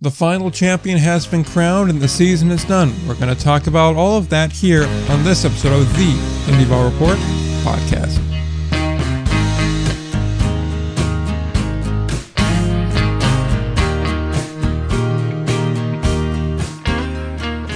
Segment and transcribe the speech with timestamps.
[0.00, 2.94] The final champion has been crowned and the season is done.
[3.08, 6.12] We're going to talk about all of that here on this episode of the
[6.46, 7.18] Indie Ball Report
[7.64, 8.16] podcast.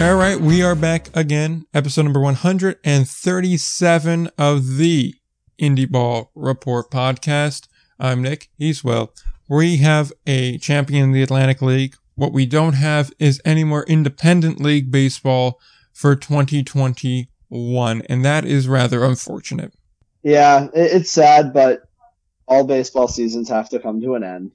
[0.00, 1.66] All right, we are back again.
[1.75, 5.16] Episode number 137 of the
[5.61, 7.66] Indie Ball Report podcast.
[7.98, 8.48] I'm Nick.
[8.57, 9.12] He's Will.
[9.48, 11.96] We have a champion in the Atlantic League.
[12.23, 15.58] What we don't have is any more independent league baseball
[15.93, 19.75] for 2021, and that is rather unfortunate.
[20.22, 21.82] Yeah, it's sad, but
[22.46, 24.53] all baseball seasons have to come to an end.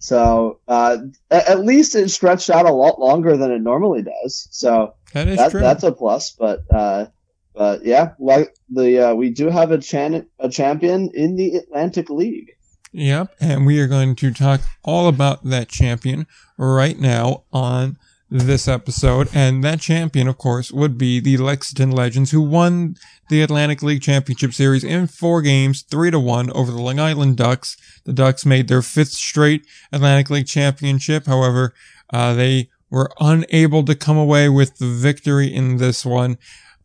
[0.00, 0.98] So uh,
[1.30, 4.46] at least it stretched out a lot longer than it normally does.
[4.50, 5.62] So that is that, true.
[5.62, 6.32] That's a plus.
[6.32, 7.06] But uh,
[7.54, 12.10] but yeah, like the uh, we do have a chan- a champion in the Atlantic
[12.10, 12.50] League.
[12.92, 17.98] Yep, and we are going to talk all about that champion right now on
[18.30, 19.28] this episode.
[19.34, 22.96] And that champion, of course, would be the Lexington Legends, who won
[23.28, 27.36] the Atlantic League Championship Series in four games, three to one over the Long Island
[27.36, 27.76] Ducks.
[28.04, 31.26] The Ducks made their fifth straight Atlantic League Championship.
[31.26, 31.74] However,
[32.12, 36.38] uh, they were unable to come away with the victory in this one.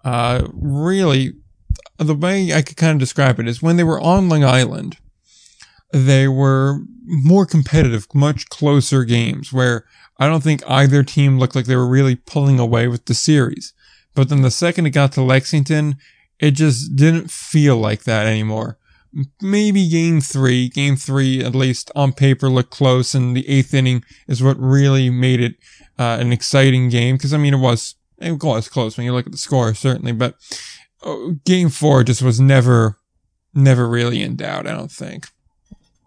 [0.04, 1.34] Uh, really,
[1.98, 4.98] the way I could kind of describe it is when they were on Long Island,
[5.94, 9.86] they were more competitive, much closer games where
[10.18, 13.74] I don't think either team looked like they were really pulling away with the series.
[14.16, 15.98] But then the second it got to Lexington,
[16.40, 18.80] it just didn't feel like that anymore.
[19.40, 24.04] Maybe game three, game three, at least on paper, looked close, and the eighth inning
[24.28, 25.56] is what really made it
[26.00, 27.16] uh, an exciting game.
[27.16, 30.14] Because I mean, it was it was close when you look at the score, certainly.
[30.14, 30.36] But
[31.04, 32.98] uh, game four just was never,
[33.54, 34.66] never really in doubt.
[34.66, 35.28] I don't think.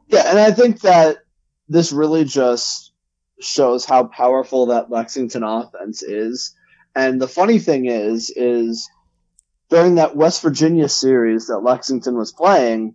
[0.09, 1.19] Yeah, and I think that
[1.69, 2.93] this really just
[3.41, 6.55] shows how powerful that Lexington offense is.
[6.95, 8.89] And the funny thing is, is
[9.69, 12.94] during that West Virginia series that Lexington was playing,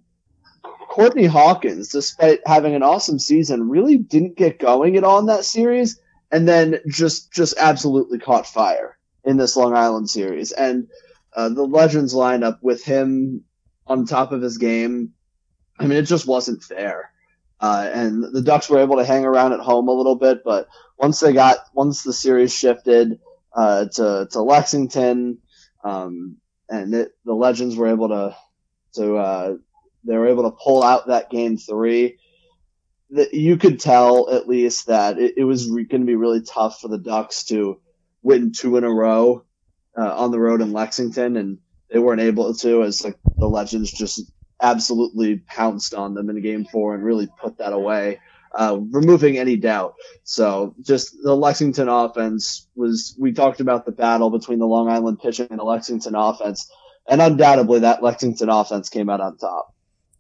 [0.64, 5.46] Courtney Hawkins, despite having an awesome season, really didn't get going at all in that
[5.46, 6.00] series,
[6.32, 10.52] and then just just absolutely caught fire in this Long Island series.
[10.52, 10.88] And
[11.34, 13.46] uh, the Legends lineup with him
[13.88, 15.14] on top of his game,
[15.82, 17.12] I mean, it just wasn't fair.
[17.60, 20.68] Uh, and the Ducks were able to hang around at home a little bit, but
[20.98, 23.20] once they got once the series shifted
[23.56, 25.40] uh, to to Lexington,
[25.84, 26.38] um,
[26.70, 28.36] and it, the Legends were able to
[28.96, 29.56] to uh,
[30.04, 32.18] they were able to pull out that game three.
[33.12, 36.42] That you could tell at least that it, it was re- going to be really
[36.42, 37.80] tough for the Ducks to
[38.24, 39.46] win two in a row
[39.98, 41.60] uh, on the road in Lexington, and
[41.92, 44.32] they weren't able to as like the Legends just
[44.62, 48.20] absolutely pounced on them in game four and really put that away,
[48.54, 49.96] uh, removing any doubt.
[50.24, 55.20] So just the Lexington offense was, we talked about the battle between the Long Island
[55.20, 56.70] pitching and the Lexington offense,
[57.10, 59.74] and undoubtedly that Lexington offense came out on top.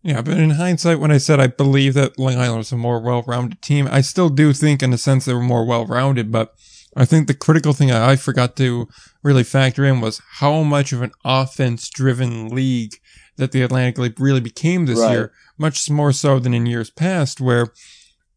[0.03, 2.99] Yeah, but in hindsight, when I said I believe that Long Island was a more
[2.99, 6.55] well-rounded team, I still do think in a sense they were more well-rounded, but
[6.97, 8.87] I think the critical thing I forgot to
[9.21, 12.95] really factor in was how much of an offense-driven league
[13.41, 15.11] that the Atlantic League really became this Right.
[15.11, 17.73] year, much more so than in years past, where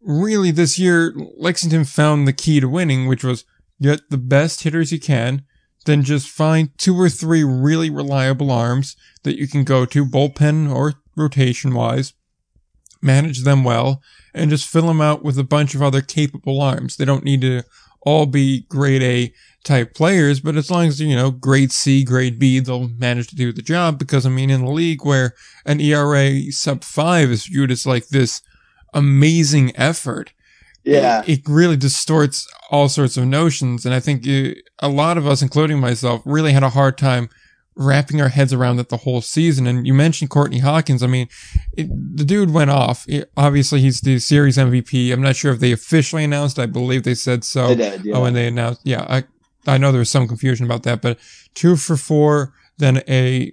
[0.01, 3.45] really this year Lexington found the key to winning, which was
[3.83, 5.43] get the best hitters you can,
[5.85, 10.75] then just find two or three really reliable arms that you can go to, bullpen
[10.75, 12.15] or rotation wise,
[13.03, 14.01] manage them well,
[14.33, 16.97] and just fill them out with a bunch of other capable arms.
[16.97, 17.63] They don't need to
[18.05, 19.33] all be grade A
[19.65, 23.37] type players, but as long as, you know, grade C, grade B, they'll manage to
[23.37, 25.35] do the job because, I mean, in a league where
[25.65, 28.43] an ERA sub five is viewed as like this
[28.93, 30.33] amazing effort,
[30.85, 31.23] Yeah.
[31.27, 33.87] it, it really distorts all sorts of notions.
[33.87, 37.29] And I think you, a lot of us, including myself, really had a hard time
[37.77, 39.67] wrapping our heads around it the whole season.
[39.67, 41.03] And you mentioned Courtney Hawkins.
[41.03, 41.29] I mean,
[41.77, 43.05] it, the dude went off.
[43.09, 45.13] It- obviously, he's the series MVP.
[45.13, 46.59] I'm not sure if they officially announced.
[46.59, 47.69] I believe they said so.
[47.69, 48.15] They did, yeah.
[48.17, 48.81] Oh, and they announced.
[48.85, 49.25] Yeah, I
[49.67, 51.19] I know there was some confusion about that, but
[51.55, 53.53] two for four, then a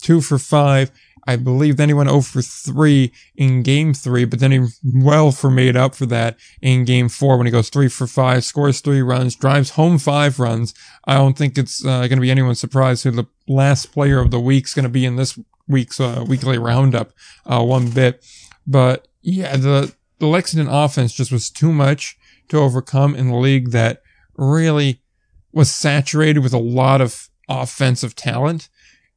[0.00, 0.90] two for five.
[1.24, 5.30] I believe then he went 0 for 3 in game three, but then he well
[5.30, 8.80] for made up for that in game four when he goes three for five, scores
[8.80, 10.74] three runs, drives home five runs.
[11.04, 14.30] I don't think it's uh, going to be anyone's surprise who the last player of
[14.30, 15.38] the week is going to be in this
[15.68, 17.12] week's uh, weekly roundup
[17.46, 18.24] uh, one bit.
[18.66, 22.16] But yeah, the, the Lexington offense just was too much
[22.48, 24.02] to overcome in the league that
[24.36, 25.00] really
[25.52, 28.68] was saturated with a lot of offensive talent.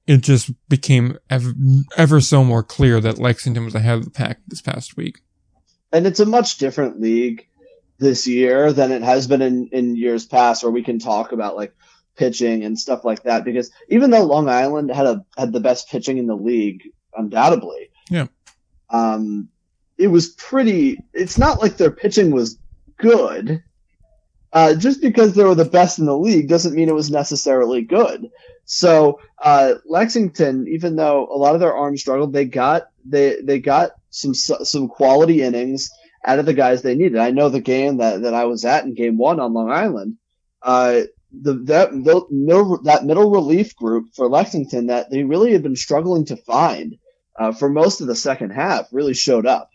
[0.07, 1.53] It just became ever,
[1.97, 5.21] ever so more clear that Lexington was ahead of the pack this past week.
[5.91, 7.47] and it's a much different league
[7.97, 11.55] this year than it has been in, in years past where we can talk about
[11.55, 11.73] like
[12.17, 15.89] pitching and stuff like that because even though Long Island had a had the best
[15.89, 18.27] pitching in the league undoubtedly yeah
[18.89, 19.47] um
[19.97, 22.57] it was pretty it's not like their pitching was
[22.97, 23.63] good
[24.55, 27.83] uh, just because they were the best in the league doesn't mean it was necessarily
[27.83, 28.31] good
[28.65, 33.59] so uh, Lexington even though a lot of their arms struggled they got they they
[33.59, 35.91] got some some quality innings
[36.25, 37.17] out of the guys they needed.
[37.17, 40.17] I know the game that, that I was at in game one on Long Island,
[40.61, 41.01] uh,
[41.31, 46.25] the, that, middle, that middle relief group for Lexington that they really had been struggling
[46.25, 46.97] to find,
[47.37, 49.69] uh, for most of the second half really showed up.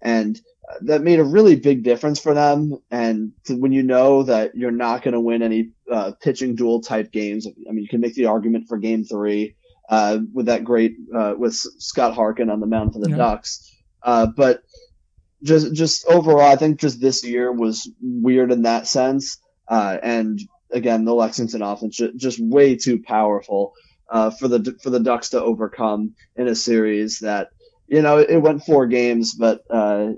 [0.00, 0.40] And
[0.82, 2.78] that made a really big difference for them.
[2.90, 6.80] And to, when you know that you're not going to win any, uh, pitching duel
[6.80, 9.56] type games, I mean, you can make the argument for game three,
[9.88, 13.16] uh, with that great, uh, with Scott Harkin on the mound for the yeah.
[13.16, 13.70] Ducks.
[14.02, 14.62] Uh, but
[15.42, 19.38] just just overall, I think just this year was weird in that sense.
[19.68, 20.40] Uh, and
[20.70, 23.74] again, the Lexington offense just, just way too powerful
[24.08, 27.48] uh, for the for the Ducks to overcome in a series that
[27.86, 30.12] you know it went four games, but uh,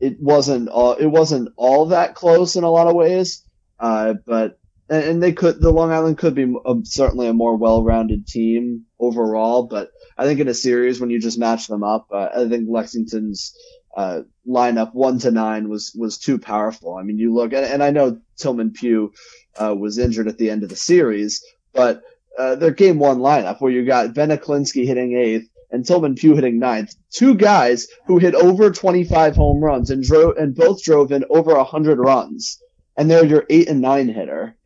[0.00, 3.42] it wasn't all it wasn't all that close in a lot of ways.
[3.78, 4.58] Uh, but
[4.88, 9.64] and they could the Long Island could be a, certainly a more well-rounded team overall,
[9.64, 12.68] but I think in a series when you just match them up, uh, I think
[12.68, 13.54] Lexington's
[13.96, 16.94] uh, lineup one to nine was was too powerful.
[16.94, 19.12] I mean, you look at and I know Tillman Pugh
[19.56, 22.02] uh, was injured at the end of the series, but
[22.38, 26.34] uh, their game one lineup where you got Ben Aklinski hitting eighth and Tillman Pugh
[26.34, 31.12] hitting ninth, two guys who hit over 25 home runs and drove and both drove
[31.12, 32.62] in over 100 runs,
[32.96, 34.56] and they're your eight and nine hitter.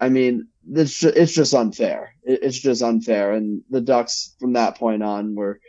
[0.00, 2.14] I mean, it's just, it's just unfair.
[2.24, 5.60] It's just unfair, and the Ducks from that point on were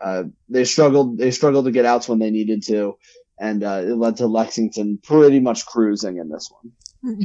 [0.00, 1.18] uh, they struggled.
[1.18, 2.98] They struggled to get outs when they needed to,
[3.38, 6.72] and uh, it led to Lexington pretty much cruising in this one.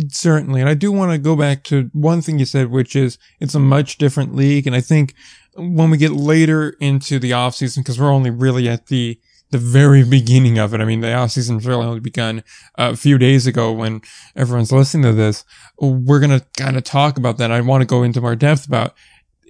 [0.10, 3.18] Certainly, and I do want to go back to one thing you said, which is
[3.40, 5.16] it's a much different league, and I think
[5.56, 9.20] when we get later into the off season, because we're only really at the
[9.52, 10.82] the very beginning of it.
[10.82, 12.44] I mean, the off season's really only begun
[12.76, 14.02] a few days ago when
[14.36, 15.44] everyone's listening to this.
[15.80, 17.52] We're going to kind of talk about that.
[17.52, 18.96] I want to go into more depth about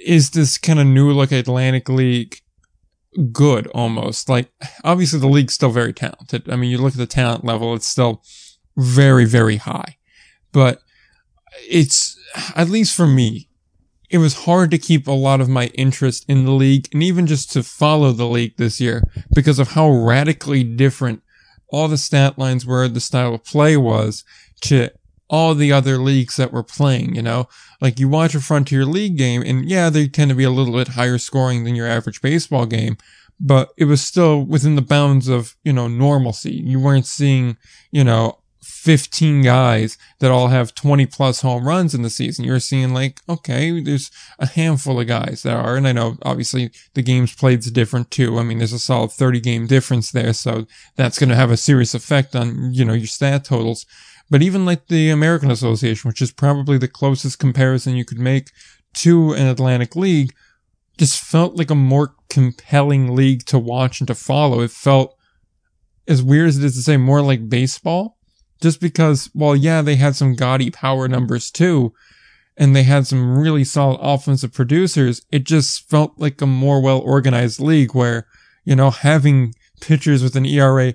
[0.03, 2.37] is this kind of new look Atlantic League
[3.31, 4.29] good almost.
[4.29, 4.51] Like,
[4.83, 6.49] obviously the league's still very talented.
[6.49, 8.23] I mean, you look at the talent level, it's still
[8.77, 9.97] very, very high.
[10.51, 10.81] But
[11.69, 12.17] it's,
[12.55, 13.49] at least for me,
[14.09, 17.27] it was hard to keep a lot of my interest in the league and even
[17.27, 19.03] just to follow the league this year
[19.33, 21.23] because of how radically different
[21.69, 24.25] all the stat lines were, the style of play was
[24.59, 24.89] to
[25.29, 27.47] all the other leagues that were playing, you know?
[27.79, 30.73] Like you watch a Frontier League game and yeah, they tend to be a little
[30.73, 32.97] bit higher scoring than your average baseball game,
[33.39, 36.51] but it was still within the bounds of, you know, normalcy.
[36.51, 37.55] You weren't seeing,
[37.91, 42.45] you know, 15 guys that all have 20 plus home runs in the season.
[42.45, 46.71] You're seeing like, okay, there's a handful of guys that are, and I know obviously
[46.93, 48.37] the games played's different too.
[48.37, 50.33] I mean, there's a solid 30 game difference there.
[50.33, 53.85] So that's going to have a serious effect on, you know, your stat totals.
[54.29, 58.51] But even like the American Association, which is probably the closest comparison you could make
[58.93, 60.33] to an Atlantic League,
[60.97, 64.61] just felt like a more compelling league to watch and to follow.
[64.61, 65.17] It felt,
[66.07, 68.17] as weird as it is to say, more like baseball.
[68.61, 71.93] Just because, well, yeah, they had some gaudy power numbers too,
[72.55, 75.25] and they had some really solid offensive producers.
[75.31, 78.27] It just felt like a more well organized league where,
[78.63, 80.93] you know, having pitchers with an ERA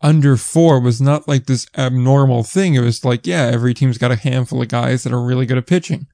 [0.00, 2.74] under four was not like this abnormal thing.
[2.74, 5.58] It was like, yeah, every team's got a handful of guys that are really good
[5.58, 6.06] at pitching.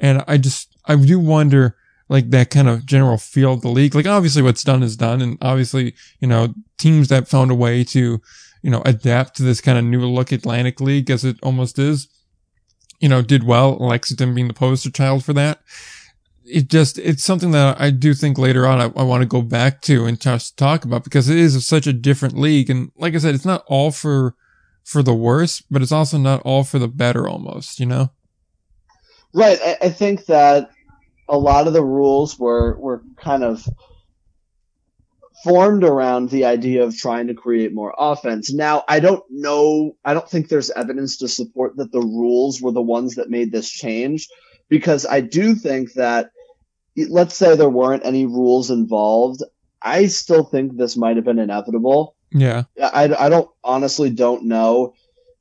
[0.00, 1.76] And I just, I do wonder,
[2.08, 3.94] like that kind of general feel of the league.
[3.94, 5.20] Like obviously what's done is done.
[5.20, 8.20] And obviously, you know, teams that found a way to,
[8.62, 12.08] you know, adapt to this kind of new look Atlantic League as it almost is,
[13.00, 13.76] you know, did well.
[13.76, 15.60] Lexington being the poster child for that
[16.48, 19.42] it just it's something that I do think later on I, I want to go
[19.42, 23.14] back to and just talk about because it is such a different league and like
[23.14, 24.34] I said it's not all for
[24.84, 28.10] for the worse but it's also not all for the better almost you know
[29.34, 30.70] right I, I think that
[31.28, 33.68] a lot of the rules were were kind of
[35.44, 38.52] formed around the idea of trying to create more offense.
[38.52, 42.72] Now, I don't know, I don't think there's evidence to support that the rules were
[42.72, 44.28] the ones that made this change
[44.68, 46.30] because I do think that
[46.96, 49.42] let's say there weren't any rules involved,
[49.80, 52.16] I still think this might have been inevitable.
[52.30, 52.64] Yeah.
[52.82, 54.94] I, I don't honestly don't know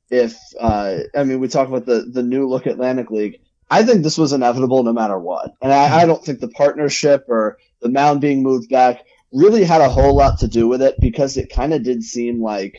[0.10, 3.42] if uh, I mean we talk about the the new look Atlantic League.
[3.70, 7.26] I think this was inevitable no matter what, and I, I don't think the partnership
[7.28, 10.96] or the mound being moved back really had a whole lot to do with it
[11.02, 12.78] because it kind of did seem like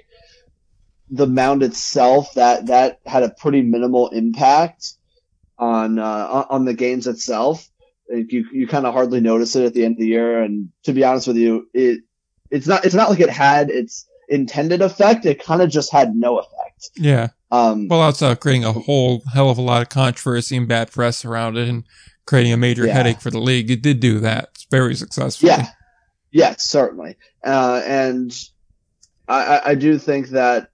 [1.11, 4.95] the mound itself that that had a pretty minimal impact
[5.59, 7.69] on uh, on the games itself.
[8.11, 10.93] You you kind of hardly notice it at the end of the year, and to
[10.93, 12.01] be honest with you, it
[12.51, 15.27] it's not it's not like it had its intended effect.
[15.27, 16.91] It kind of just had no effect.
[16.97, 17.29] Yeah.
[17.51, 20.91] Um, Well, outside of creating a whole hell of a lot of controversy and bad
[20.91, 21.85] press around it and
[22.27, 22.93] creating a major Yeah.
[22.93, 24.51] headache for the league, it did do that.
[24.55, 25.49] It's very successful.
[25.49, 25.69] Yeah,
[26.31, 27.17] yes, certainly.
[27.45, 28.33] Uh, and
[29.29, 30.71] I, I- do think that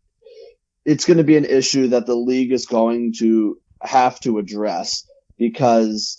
[0.85, 5.07] it's going to be an issue that the league is going to have to address
[5.39, 6.17] because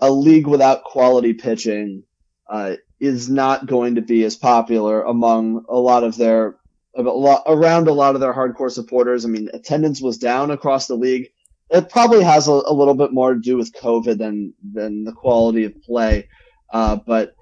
[0.00, 2.02] a league without quality pitching
[2.48, 6.56] uh, is not going to be as popular among a lot of their
[6.96, 9.24] around a lot of their hardcore supporters.
[9.24, 11.28] I mean, attendance was down across the league.
[11.70, 15.12] It probably has a, a little bit more to do with COVID than than the
[15.12, 16.28] quality of play,
[16.72, 17.34] uh, but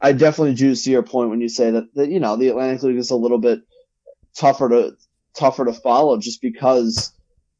[0.00, 2.82] I definitely do see your point when you say that, that you know the Atlantic
[2.82, 3.60] League is a little bit
[4.36, 4.96] tougher to
[5.34, 7.12] tougher to follow just because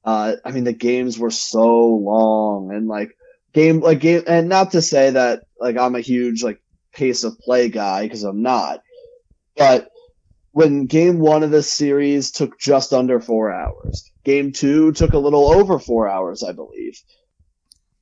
[0.05, 3.17] uh, I mean the games were so long and like
[3.53, 6.61] game like game and not to say that like I'm a huge like
[6.93, 8.81] pace of play guy because I'm not,
[9.57, 9.91] but
[10.53, 15.19] when game one of this series took just under four hours, game two took a
[15.19, 17.01] little over four hours, I believe.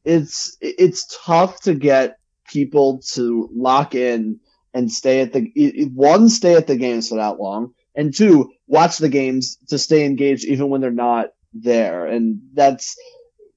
[0.05, 2.18] It's it's tough to get
[2.49, 4.41] people to lock in
[4.75, 8.99] and stay at the one stay at the games for that long, and two watch
[8.99, 12.97] the games to stay engaged even when they're not there, and that's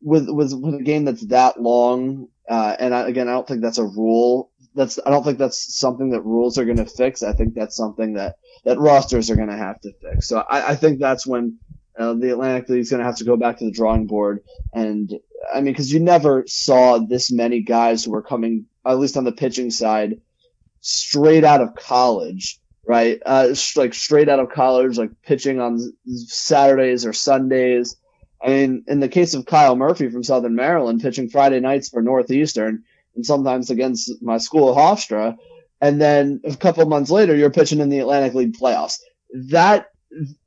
[0.02, 2.28] with with with a game that's that long.
[2.50, 4.52] Uh, and I, again, I don't think that's a rule.
[4.76, 7.24] That's I don't think that's something that rules are going to fix.
[7.24, 10.28] I think that's something that that rosters are going to have to fix.
[10.28, 11.60] So I, I think that's when
[11.98, 14.44] uh, the Atlantic League is going to have to go back to the drawing board.
[14.74, 15.12] And
[15.54, 19.24] I mean, because you never saw this many guys who were coming, at least on
[19.24, 20.22] the pitching side,
[20.80, 23.22] straight out of college, right?
[23.26, 27.96] Uh, like straight out of college, like pitching on Saturdays or Sundays.
[28.44, 32.02] I mean, in the case of Kyle Murphy from Southern Maryland, pitching Friday nights for
[32.02, 32.84] Northeastern
[33.16, 35.38] and sometimes against my school, Hofstra,
[35.80, 39.00] and then a couple months later, you're pitching in the Atlantic League playoffs.
[39.50, 39.88] That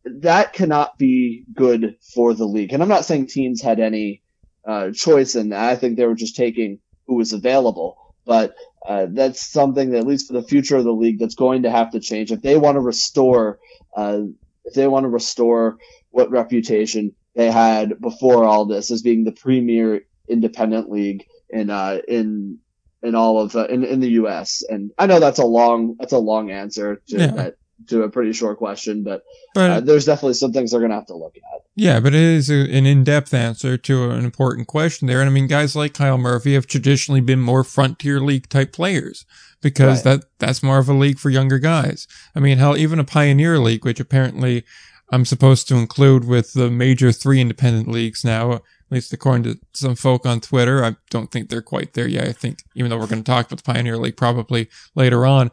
[0.04, 2.72] that cannot be good for the league.
[2.72, 4.22] And I'm not saying teams had any
[4.66, 5.70] uh, choice in that.
[5.70, 7.96] I think they were just taking who was available.
[8.26, 8.54] But
[8.86, 11.70] uh, that's something that, at least for the future of the league, that's going to
[11.70, 13.58] have to change if they want to restore.
[13.96, 14.22] Uh,
[14.64, 15.76] if they want to restore
[16.10, 21.98] what reputation they had before all this as being the premier independent league in uh,
[22.08, 22.58] in
[23.02, 24.62] in all of uh, in in the U.S.
[24.68, 27.26] And I know that's a long that's a long answer to Yeah.
[27.32, 27.54] that
[27.88, 29.22] to a pretty short question, but
[29.54, 31.42] But uh, there's definitely some things they're gonna have to look at.
[31.76, 35.20] Yeah, but it is a, an in-depth answer to an important question there.
[35.20, 39.26] And I mean, guys like Kyle Murphy have traditionally been more frontier league type players
[39.60, 40.20] because Right.
[40.20, 42.06] that that's more of a league for younger guys.
[42.34, 44.64] I mean, hell, even a pioneer league, which apparently
[45.10, 48.60] I'm supposed to include with the major three independent leagues now,
[48.94, 50.84] least according to some folk on Twitter.
[50.84, 52.28] I don't think they're quite there yet.
[52.28, 55.50] I think even though we're going to talk about the pioneer league probably later on,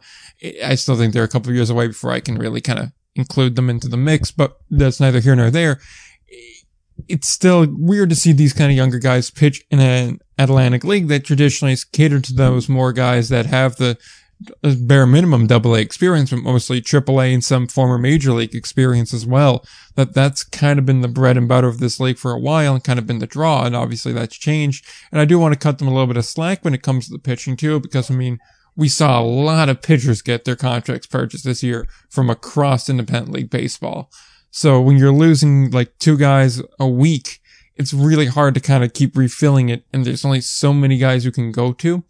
[0.64, 2.92] I- still think they're a couple of years away before I can really kind of
[3.14, 5.80] include them into the mix, but that's neither here nor there
[7.08, 11.08] it's still weird to see these kind of younger guys pitch in an Atlantic League
[11.08, 13.98] that traditionally is catered to those more guys that have the
[14.62, 19.12] bare minimum double A experience, but mostly triple A and some former major league experience
[19.12, 19.64] as well.
[19.94, 22.74] That that's kind of been the bread and butter of this league for a while
[22.74, 23.64] and kind of been the draw.
[23.64, 24.86] And obviously that's changed.
[25.10, 27.06] And I do want to cut them a little bit of slack when it comes
[27.06, 28.38] to the pitching too, because I mean,
[28.76, 33.32] we saw a lot of pitchers get their contracts purchased this year from across independent
[33.32, 34.10] league baseball.
[34.50, 37.40] So when you're losing like two guys a week,
[37.76, 39.84] it's really hard to kind of keep refilling it.
[39.92, 42.04] And there's only so many guys you can go to.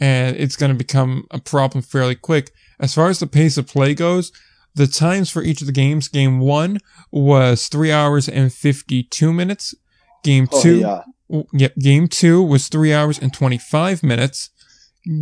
[0.00, 2.52] And it's going to become a problem fairly quick.
[2.78, 4.30] As far as the pace of play goes,
[4.74, 6.78] the times for each of the games, game one
[7.10, 9.74] was three hours and 52 minutes.
[10.22, 11.02] Game Oh, two, yeah.
[11.28, 11.76] w- Yep.
[11.78, 14.50] Game two was three hours and 25 minutes.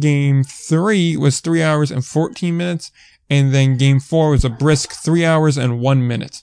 [0.01, 2.91] Game three was three hours and 14 minutes.
[3.31, 6.43] And then game four was a brisk three hours and one minute.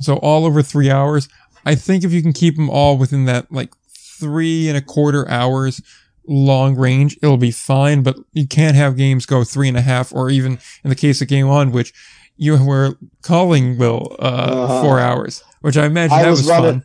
[0.00, 1.28] So all over three hours.
[1.64, 3.72] I think if you can keep them all within that like
[4.18, 5.80] three and a quarter hours
[6.28, 8.02] long range, it'll be fine.
[8.02, 11.20] But you can't have games go three and a half or even in the case
[11.22, 11.92] of game one, which
[12.36, 14.82] you were calling Will, uh, Uh-huh.
[14.82, 16.84] four hours, which I imagine I that was was running- fun.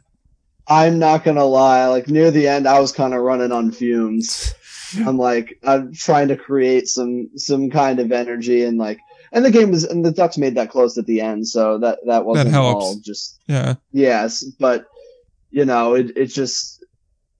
[0.68, 1.88] I'm not gonna lie.
[1.88, 4.54] Like near the end, I was kind of running on fumes.
[5.06, 9.00] I'm like, I'm trying to create some some kind of energy and like,
[9.34, 12.00] and the game was, and the Ducks made that close at the end, so that
[12.06, 12.86] that wasn't helps.
[12.86, 13.76] all just Yeah.
[13.92, 14.86] yes, but
[15.50, 16.81] you know, it it just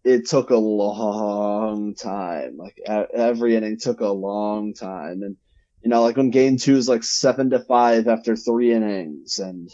[0.04, 2.58] it took a long time.
[2.58, 5.38] Like every inning took a long time, and
[5.84, 9.70] you know, like when game two is like seven to five after three innings, and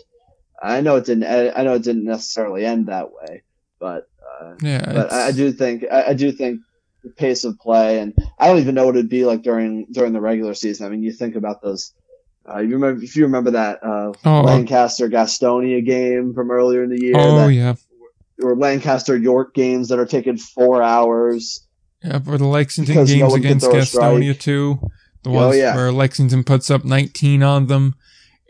[0.62, 1.24] I know it didn't.
[1.26, 3.44] I know it didn't necessarily end that way,
[3.80, 4.08] but
[4.42, 6.62] uh, Yeah, but I, I do think I, I do think
[7.04, 10.14] the pace of play, and I don't even know what it'd be like during during
[10.14, 10.86] the regular season.
[10.86, 11.94] I mean, you think about those.
[12.50, 14.42] Uh, you remember if you remember that uh, Oh.
[14.42, 17.76] Lancaster Gastonia game from earlier in the year, oh that, yeah,
[18.42, 21.66] or Lancaster York games that are taking four hours.
[22.04, 22.20] yeah.
[22.20, 23.66] For the Lexington Because no games against
[23.96, 24.80] Gastonia too,
[25.24, 25.76] the Oh, ones yeah.
[25.76, 27.96] where Lexington puts up 19 on them.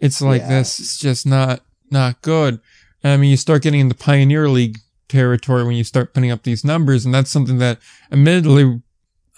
[0.01, 0.49] It's like Yeah.
[0.59, 0.79] this.
[0.79, 2.59] It's just not not good.
[3.03, 4.77] I mean, you start getting into Pioneer League
[5.07, 7.79] territory when you start putting up these numbers, and that's something that,
[8.11, 8.81] admittedly,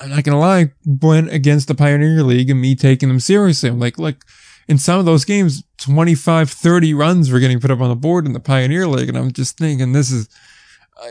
[0.01, 3.69] I'm not gonna lie, went against the Pioneer League and me taking them seriously.
[3.69, 4.25] I'm like, look,
[4.69, 8.25] in some of those games, 25, 30 runs were getting put up on the board
[8.25, 10.29] in the Pioneer League, and I'm just thinking this is.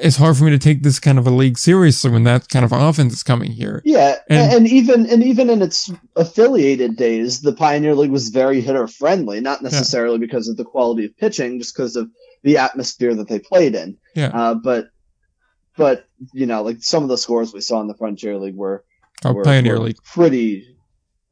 [0.03, 2.63] It's hard for me to take this kind of a league seriously when that kind
[2.63, 3.81] of offense is coming here.
[3.87, 8.61] Yeah, And- and, even and even in its affiliated days, the Pioneer League was very
[8.61, 9.41] hitter friendly.
[9.41, 12.11] Not necessarily because of the quality of pitching, just because of
[12.43, 13.97] the atmosphere that they played in.
[14.15, 14.29] Yeah.
[14.35, 14.89] Uh, but
[15.79, 18.85] but you know, like some of the scores we saw in the Frontier League were
[19.25, 19.97] Oh, were, Pioneer were League.
[20.05, 20.77] pretty.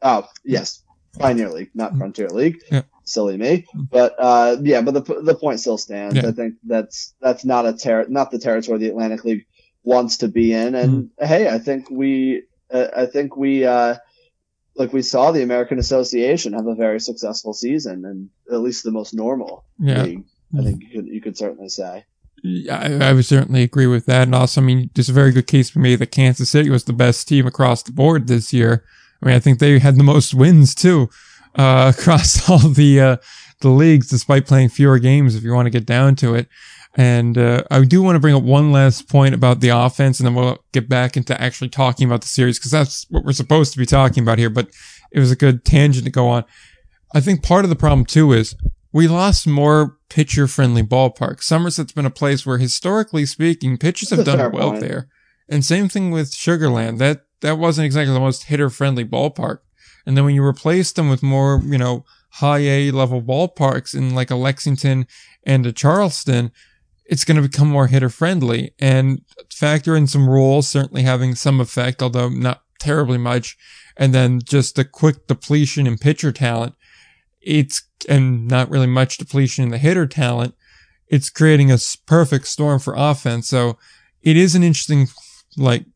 [0.01, 0.83] Oh yes,
[1.19, 1.99] Pioneer League, not Mhm.
[1.99, 2.59] Frontier League.
[2.71, 2.83] Yeah.
[3.05, 6.17] Silly me, but uh, yeah, but the the point still stands.
[6.17, 6.27] Yeah.
[6.27, 9.47] I think that's that's not a ter- not the territory the Atlantic League
[9.85, 10.75] wants to be in.
[10.75, 11.25] And Mm-hmm.
[11.25, 13.95] hey, I think we uh, I think we uh,
[14.75, 18.91] like we saw the American Association have a very successful season, and at least the
[18.91, 20.03] most normal Yeah.
[20.03, 20.25] league.
[20.59, 22.05] I think you could you could certainly say.
[22.43, 24.23] Yeah, I, I would certainly agree with that.
[24.25, 26.85] And also, I mean, there's a very good case for me that Kansas City was
[26.85, 28.85] the best team across the board this year.
[29.23, 31.09] I mean, I think they had the most wins too,
[31.55, 33.17] uh, across all the, uh,
[33.61, 36.49] the leagues, despite playing fewer games, if you want to get down to it.
[36.99, 40.27] And, uh, I do want to bring up one last point about the offense and
[40.27, 43.73] then we'll get back into actually talking about the series because that's what we're supposed
[43.73, 44.49] to be talking about here.
[44.51, 44.69] But
[45.13, 46.45] it was a good tangent to go on.
[47.15, 48.55] I think part of the problem too is
[48.97, 51.43] we lost more pitcher friendly ballparks.
[51.43, 54.81] Somerset's been a place where historically speaking, pitchers have done well point.
[54.81, 55.09] there.
[55.51, 56.97] And same thing with Sugarland.
[56.97, 59.59] That, that wasn't exactly the most hitter friendly ballpark.
[60.05, 64.15] And then when you replace them with more, you know, high A level ballparks in
[64.15, 65.07] like a Lexington
[65.45, 66.53] and a Charleston,
[67.05, 71.61] it's going to become more hitter friendly and factor in some rules, certainly having some
[71.61, 73.57] effect, although not terribly much.
[73.97, 76.75] And then just the quick depletion in pitcher talent.
[77.41, 80.55] It's, and not really much depletion in the hitter talent.
[81.07, 83.49] It's creating a perfect storm for offense.
[83.49, 83.79] So
[84.23, 85.07] it is an interesting,
[85.57, 85.87] like,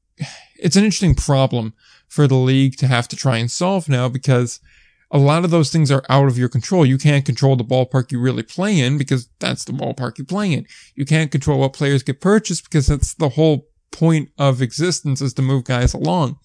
[0.63, 1.75] it's an interesting problem
[2.09, 4.61] for the league to have to try and solve now because
[5.11, 6.87] a lot of those things are out of your control.
[6.87, 10.53] You can't control the ballpark you really play in because that's the ballpark you play
[10.53, 10.67] in.
[10.95, 15.35] You can't control what players get purchased because that's the whole point of existence is
[15.35, 16.39] to move guys along.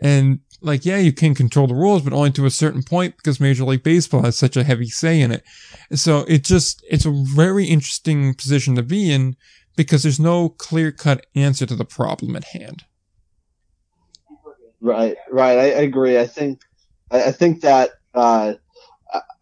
[0.00, 3.40] And like, yeah, you can control the rules, but only to a certain point because
[3.40, 5.44] Major League Baseball has such a heavy say in it.
[5.92, 9.36] So it just, it's a very interesting position to be in
[9.76, 12.84] because there's no clear cut answer to the problem at hand.
[14.80, 15.58] Right, right.
[15.58, 16.18] I, I agree.
[16.18, 16.62] I think,
[17.10, 18.54] I, I think that, uh,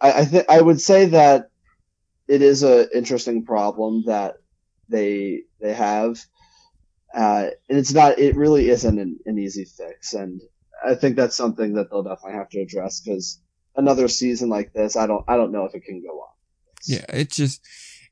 [0.00, 1.50] I, I think I would say that
[2.26, 4.36] it is a interesting problem that
[4.88, 6.18] they they have,
[7.14, 8.18] uh, and it's not.
[8.18, 10.40] It really isn't an, an easy fix, and
[10.84, 13.40] I think that's something that they'll definitely have to address because
[13.76, 16.28] another season like this, I don't, I don't know if it can go on.
[16.86, 17.66] Yeah, it's just,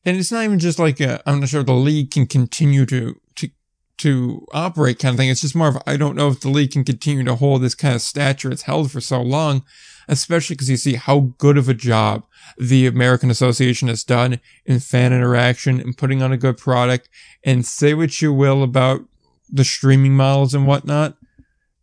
[0.04, 3.20] and it's not even just like i am not sure the league can continue to
[3.36, 3.50] to
[3.98, 5.30] to operate kind of thing.
[5.30, 7.74] It's just more of I don't know if the league can continue to hold this
[7.74, 9.64] kind of stature it's held for so long,
[10.08, 12.24] especially because you see how good of a job
[12.58, 17.08] the American Association has done in fan interaction and putting on a good product.
[17.44, 19.02] And say what you will about
[19.48, 21.16] the streaming models and whatnot,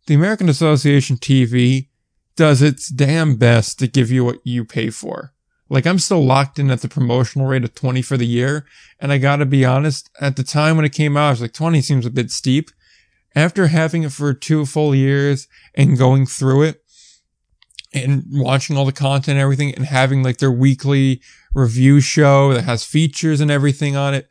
[0.06, 1.88] the American Association TV
[2.36, 5.32] does its damn best to give you what you pay for.
[5.68, 8.66] Like I'm still locked in at the promotional rate of 20 for the year.
[9.00, 11.52] And I gotta be honest, at the time when it came out, I was like
[11.52, 12.70] 20 seems a bit steep.
[13.36, 16.84] After having it for two full years and going through it
[17.92, 21.20] and watching all the content and everything and having like their weekly
[21.52, 24.28] review show that has features and everything on it,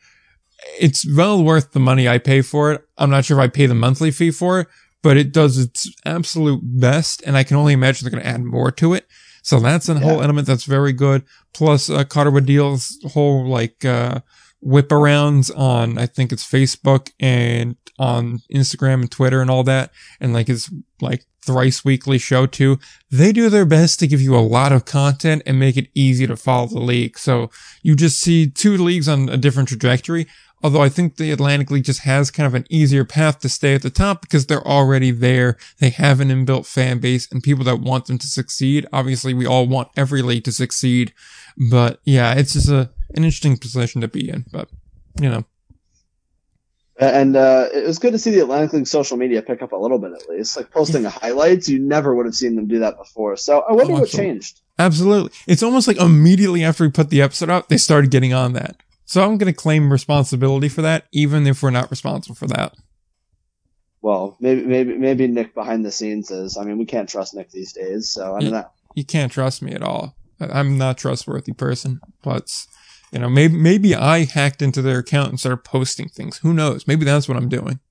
[0.80, 2.86] it's well worth the money I pay for it.
[2.98, 4.68] I'm not sure if I pay the monthly fee for it,
[5.02, 7.22] but it does its absolute best.
[7.26, 9.08] And I can only imagine they're going to add more to it.
[9.44, 11.24] So that's a whole element that's very good.
[11.54, 14.22] Plus, uh, Carter Deal's whole like, uh,
[14.62, 19.92] whip arounds on, I think it's Facebook and on Instagram and Twitter and all that.
[20.20, 22.80] And like his like thrice weekly show too.
[23.12, 26.26] They do their best to give you a lot of content and make it easy
[26.26, 27.18] to follow the league.
[27.18, 27.52] So
[27.82, 30.28] you just see two leagues on a different trajectory.
[30.64, 33.76] Although I think the Atlantic League just has kind of an easier path to stay
[33.76, 35.58] at the top because they're already there.
[35.80, 38.88] They have an inbuilt fan base and people that want them to succeed.
[38.94, 41.14] Obviously, we all want every league to succeed,
[41.70, 44.46] but yeah, it's just a, an interesting position to be in.
[44.54, 44.70] But
[45.20, 45.44] you know,
[46.98, 49.76] and uh, it was good to see the Atlantic League social media pick up a
[49.76, 51.68] little bit at least, like posting highlights.
[51.68, 53.36] You never would have seen them do that before.
[53.36, 54.62] So I wonder Oh, what changed.
[54.80, 55.32] Absolutely.
[55.48, 58.78] It's almost like immediately after we put the episode out, they started getting on that.
[59.14, 62.74] So I'm going to claim responsibility for that, even if we're not responsible for that.
[64.02, 66.58] Well, maybe maybe maybe Nick behind the scenes is.
[66.58, 68.66] I mean, we can't trust Nick these days, so I don't know.
[68.96, 70.16] You can't trust me at all.
[70.40, 72.50] I'm not a trustworthy person, but
[73.12, 76.38] you know, maybe, maybe I hacked into their account and started posting things.
[76.40, 76.88] Who knows?
[76.88, 77.82] Maybe that's what I'm doing.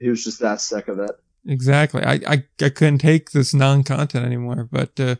[0.00, 1.12] He was just that sick of it.
[1.46, 2.02] Exactly.
[2.02, 5.14] I, I, I couldn't take this non-content anymore, but, uh,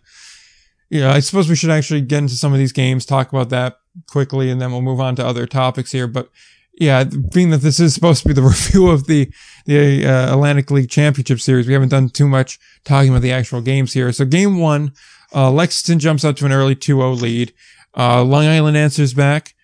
[0.90, 3.76] yeah, I suppose we should actually get into some of these games, talk about that
[4.06, 6.06] quickly, and then we'll move on to other topics here.
[6.06, 6.30] But
[6.74, 9.30] yeah, being that this is supposed to be the review of the,
[9.66, 13.60] the, uh, Atlantic League Championship Series, we haven't done too much talking about the actual
[13.60, 14.10] games here.
[14.12, 14.92] So game one,
[15.34, 17.52] uh, Lexington jumps out to an early 2-0 lead.
[17.96, 19.54] Uh, Long Island answers back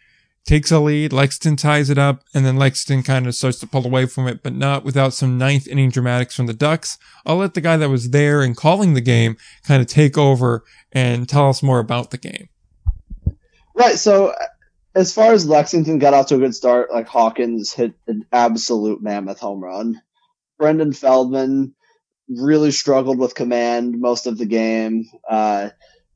[0.45, 1.13] takes a lead.
[1.13, 4.43] Lexington ties it up, and then Lexington kind of starts to pull away from it,
[4.43, 6.99] but not without some ninth inning dramatics from the Ducks.
[7.27, 10.65] I'll let the guy that was there and calling the game kind of take over
[10.93, 12.49] and tell us more about the game.
[13.81, 13.99] Right.
[13.99, 14.35] So,
[14.95, 19.03] as far as Lexington got off to a good start, like Hawkins hit an absolute
[19.03, 20.03] mammoth home run.
[20.59, 21.75] Brendan Feldman
[22.29, 25.07] really struggled with command most of the game.
[25.27, 25.71] Uh,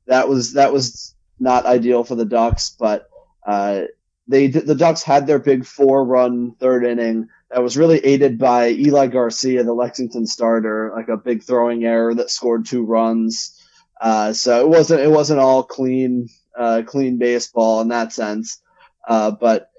[0.06, 3.08] that was that was not ideal for the Ducks, but
[3.46, 3.84] uh,
[4.28, 8.72] they the Ducks had their big four run third inning that was really aided by
[8.72, 13.58] Eli Garcia, the Lexington starter, like a big throwing error that scored two runs.
[13.98, 18.60] Uh, so it wasn't it wasn't all clean uh, clean baseball in that sense.
[19.06, 19.70] Uh, but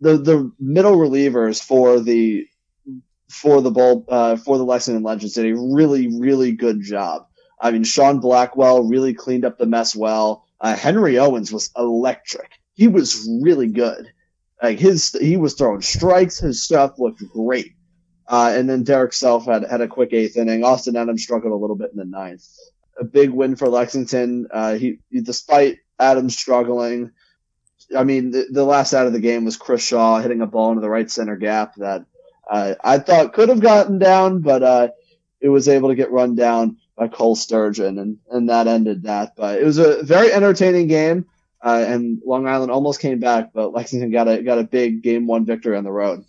[0.00, 2.46] the the middle relievers for the
[3.28, 7.26] for the bull uh, for the Lexington Legends did a really really good job.
[7.60, 10.44] I mean, Sean Blackwell really cleaned up the mess well.
[10.60, 12.50] Uh, Henry Owens was electric.
[12.74, 14.12] He was really good.
[14.62, 16.38] Like his he was throwing strikes.
[16.38, 17.74] His stuff looked great.
[18.26, 20.64] Uh, and then Derek Self had had a quick eighth inning.
[20.64, 22.46] Austin Adams struggled a little bit in the ninth.
[22.98, 24.46] A big win for Lexington.
[24.52, 27.12] Uh, he, he despite Adams struggling.
[27.96, 30.70] I mean, the, the last out of the game was Chris Shaw hitting a ball
[30.70, 32.04] into the right center gap that
[32.48, 34.88] uh, I thought could have gotten down, but uh,
[35.40, 39.34] it was able to get run down by Cole Sturgeon, and, and that ended that.
[39.36, 41.26] But it was a very entertaining game,
[41.62, 45.26] uh, and Long Island almost came back, but Lexington got a got a big game
[45.26, 46.24] one victory on the road.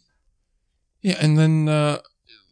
[1.02, 2.00] Yeah, and then uh,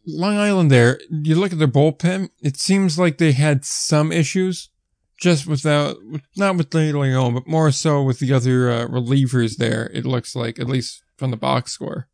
[0.06, 4.70] Long Island there, you look at their bullpen, it seems like they had some issues.
[5.16, 5.96] Just without,
[6.36, 9.88] not with De Leon, but more so with the other uh, relievers there.
[9.94, 12.08] It looks like, at least from the box score.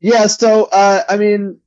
[0.00, 1.60] Yeah, so uh, I mean,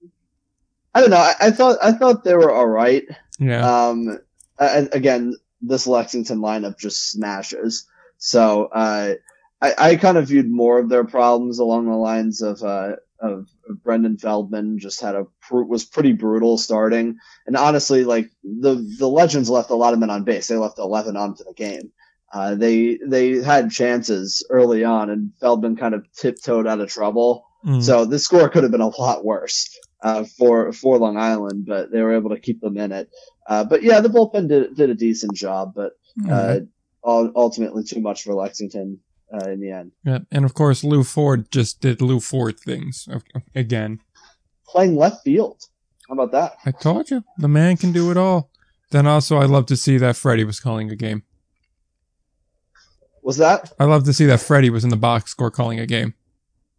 [0.94, 1.18] I don't know.
[1.18, 3.04] I, I thought I thought they were all right.
[3.40, 3.88] Yeah.
[3.88, 4.20] Um,
[4.60, 7.88] and again, this Lexington lineup just smashes.
[8.18, 9.14] So uh,
[9.62, 13.47] I, I kind of viewed more of their problems along the lines of uh, of
[13.84, 14.80] Brendan Feldman.
[14.80, 19.75] Just had a was pretty brutal starting, and honestly, like the the Legends left a
[19.75, 20.47] lot of men on base.
[20.47, 21.91] They left eleven on for the game.
[22.34, 27.45] Uh, they they had chances early on, and Feldman kind of tiptoed out of trouble.
[27.65, 27.82] Mm.
[27.82, 29.69] So the score could have been a lot worse
[30.01, 33.10] uh, for for Long Island, but they were able to keep them in it.
[33.47, 35.93] Uh, but yeah, the bullpen did did a decent job, but
[36.30, 36.60] uh,
[37.04, 38.99] ul- ultimately too much for Lexington
[39.36, 39.91] uh, in the end.
[40.04, 43.08] Yeah, and of course, Lew Ford just did Lew Ford things
[43.54, 44.00] again.
[44.67, 45.62] Playing left field,
[46.08, 46.58] how about that?
[46.65, 48.50] I told you, the man can do it all.
[48.91, 51.24] Then also, I love to see that Freddie was calling a game.
[53.24, 53.74] Was that?
[53.80, 56.13] I love to see that Freddie was in the box score calling a game.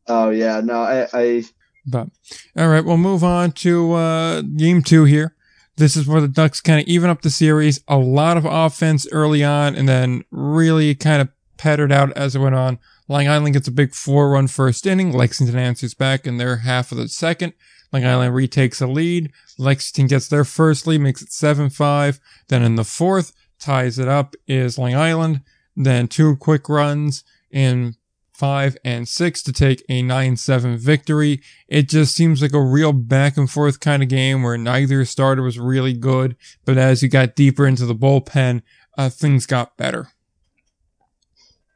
[0.07, 1.45] Oh yeah, no, I, I
[1.85, 2.09] But
[2.57, 5.35] all right, we'll move on to uh, game two here.
[5.77, 7.81] This is where the Ducks kind of even up the series.
[7.88, 12.40] A lot of offense early on, and then really kind of pattered out as it
[12.40, 12.79] went on.
[13.09, 15.12] Long Island gets a big four-run first inning.
[15.12, 17.53] Lexington answers back in their half of the second.
[17.92, 19.33] Long Island retakes a lead.
[19.59, 22.19] Lexington gets their first lead, makes it 7-5.
[22.49, 25.42] Then in the fourth, ties it up is Long Island.
[25.77, 27.95] Then two quick runs in
[28.37, 31.40] five and six to take a 9-7 victory.
[31.69, 35.42] It just seems like a real back and forth kind of game where neither starter
[35.42, 38.62] was really good, but as you got deeper into the bullpen,
[38.99, 40.09] uh, things got better.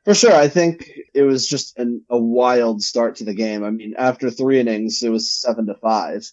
[0.04, 0.34] For sure.
[0.34, 3.64] I think it was just an, a wild start to the game.
[3.64, 6.30] I mean, after three innings, it was seven to five.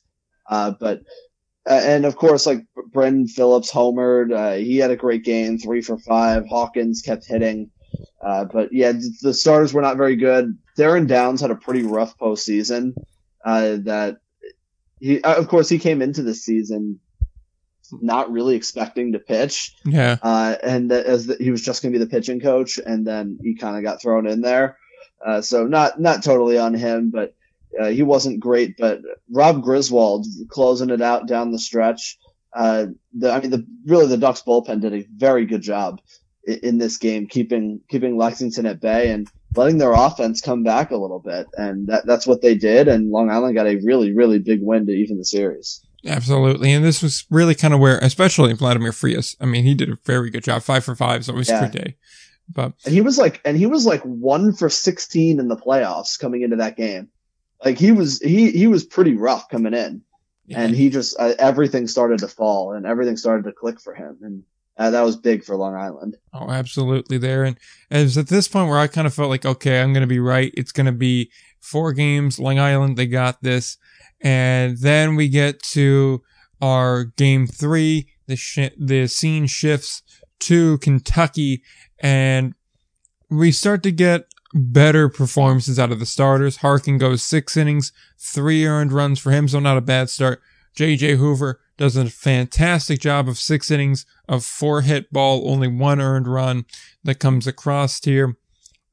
[0.50, 1.02] Uh, but
[1.70, 4.34] uh, and of course, like Brendan Phillips homered.
[4.34, 6.48] Uh, he had a great game, three for five.
[6.48, 7.72] Hawkins kept hitting.
[8.22, 10.58] Uh, but yeah, the starters were not very good.
[10.78, 12.94] Darren Downs had a pretty rough postseason.
[13.44, 14.18] Uh, that
[15.00, 17.00] he, uh, of course, he came into the season
[17.92, 19.76] not really expecting to pitch.
[19.86, 20.18] Yeah.
[20.22, 23.06] Uh, and that as the, he was just going to be the pitching coach, and
[23.06, 24.78] then he kind of got thrown in there.
[25.26, 27.36] Uh, so not not totally on him, but
[27.80, 28.76] uh, he wasn't great.
[28.78, 32.18] But Rob Griswold closing it out down the stretch.
[32.54, 36.02] Uh, the, I mean, the really the Ducks bullpen did a very good job
[36.46, 40.92] in, in this game, keeping keeping Lexington at bay and letting their offense come back
[40.92, 42.88] a little bit, and that, that's what they did.
[42.88, 45.82] And Long Island got a really really big win to even the series.
[46.06, 46.72] Absolutely.
[46.72, 49.98] And this was really kind of where, especially Vladimir Frias, I mean, he did a
[50.06, 50.62] very good job.
[50.62, 51.64] Five for five is always yeah.
[51.64, 51.96] a good day.
[52.50, 56.20] But and he was like, and he was like one for 16 in the playoffs
[56.20, 57.10] coming into that game.
[57.64, 60.04] Like he was, he, he was pretty rough coming in
[60.46, 60.62] yeah.
[60.62, 64.18] and he just, uh, everything started to fall and everything started to click for him.
[64.22, 64.44] And
[64.78, 66.18] uh, that was big for Long Island.
[66.34, 67.44] Oh, absolutely there.
[67.44, 67.58] And
[67.90, 70.08] it was at this point where I kind of felt like, okay, I'm going to
[70.08, 70.54] be right.
[70.56, 72.40] It's going to be four games.
[72.40, 73.78] Long Island, they got this.
[74.22, 76.24] And then we get to
[76.62, 78.10] our game three.
[78.28, 80.04] The sh- the scene shifts
[80.40, 81.64] to Kentucky,
[82.00, 82.54] and
[83.30, 86.58] we start to get better performances out of the starters.
[86.58, 90.42] Harkin goes six innings, three earned runs for him, so not a bad start.
[90.76, 96.02] JJ Hoover does a fantastic job of six innings of four hit ball, only one
[96.02, 96.66] earned run
[97.04, 98.36] that comes across here.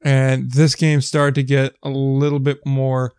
[0.01, 3.13] And this game started to get a little bit more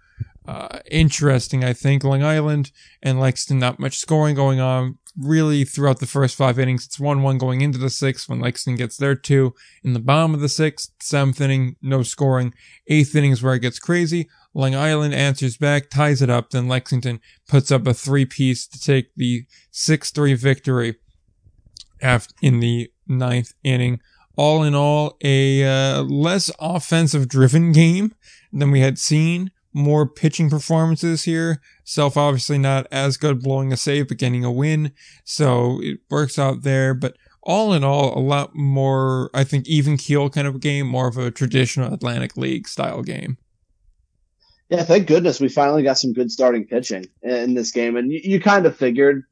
[0.46, 2.04] uh, interesting, I think.
[2.04, 2.70] Long Island
[3.02, 6.86] and Lexington, not much scoring going on really throughout the first five innings.
[6.86, 9.54] It's 1 1 going into the sixth when Lexington gets their two.
[9.82, 12.54] In the bottom of the sixth, seventh inning, no scoring.
[12.86, 14.28] Eighth inning is where it gets crazy.
[14.54, 16.50] Long Island answers back, ties it up.
[16.50, 20.96] Then Lexington puts up a three piece to take the 6 3 victory
[22.42, 24.00] in the ninth inning.
[24.36, 28.14] All in all, a uh, less offensive driven game
[28.52, 31.60] than we had seen more pitching performances here.
[31.84, 34.92] Self obviously not as good blowing a save, but getting a win.
[35.22, 36.94] So it works out there.
[36.94, 41.08] But all in all, a lot more, I think, even keel kind of game, more
[41.08, 43.36] of a traditional Atlantic League style game.
[44.70, 47.96] Yeah, thank goodness we finally got some good starting pitching in this game.
[47.96, 49.24] And you, you kind of figured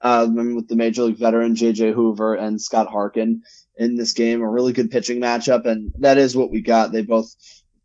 [0.00, 3.42] um, with the major league veteran JJ Hoover and Scott Harkin
[3.76, 5.66] in this game, a really good pitching matchup.
[5.66, 6.90] And that is what we got.
[6.90, 7.34] They both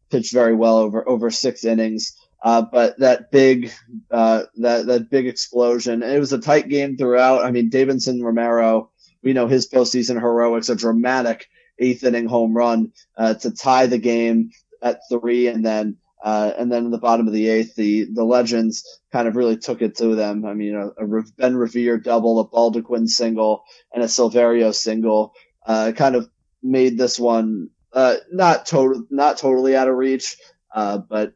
[0.09, 2.15] pitched very well over over six innings.
[2.41, 3.71] Uh, but that big
[4.11, 6.03] uh, that that big explosion.
[6.03, 7.43] It was a tight game throughout.
[7.43, 8.91] I mean, Davidson Romero,
[9.23, 11.47] we know his postseason heroics, a dramatic
[11.79, 16.71] eighth inning home run uh, to tie the game at three, and then uh, and
[16.71, 19.97] then in the bottom of the eighth, the the legends kind of really took it
[19.97, 20.45] to them.
[20.45, 23.63] I mean, a, a Ben Revere double, a Baldoquin single,
[23.93, 25.33] and a Silverio single
[25.65, 26.29] uh, kind of
[26.61, 30.37] made this one uh, not total, not totally out of reach,
[30.73, 31.33] uh, but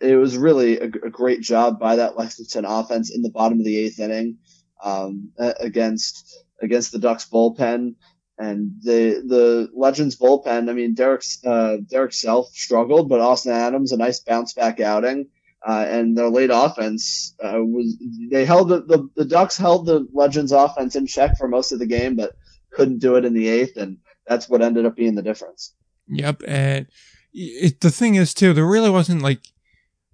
[0.00, 3.64] it was really a, a, great job by that Lexington offense in the bottom of
[3.64, 4.38] the eighth inning
[4.84, 7.96] um, against against the Ducks bullpen.
[8.38, 13.92] And the the Legends bullpen, I mean, Derek uh, Derek Self struggled, but Austin Adams
[13.92, 15.28] a nice bounce back outing.
[15.66, 17.94] Uh, and their late offense uh, was
[18.30, 21.78] they held the, the, the Ducks held the Legends offense in check for most of
[21.78, 22.32] the game, but
[22.70, 25.74] couldn't do it in the eighth, and that's what ended up being the difference.
[26.10, 26.86] Yep, and
[27.32, 29.40] it, the thing is too, there really wasn't like,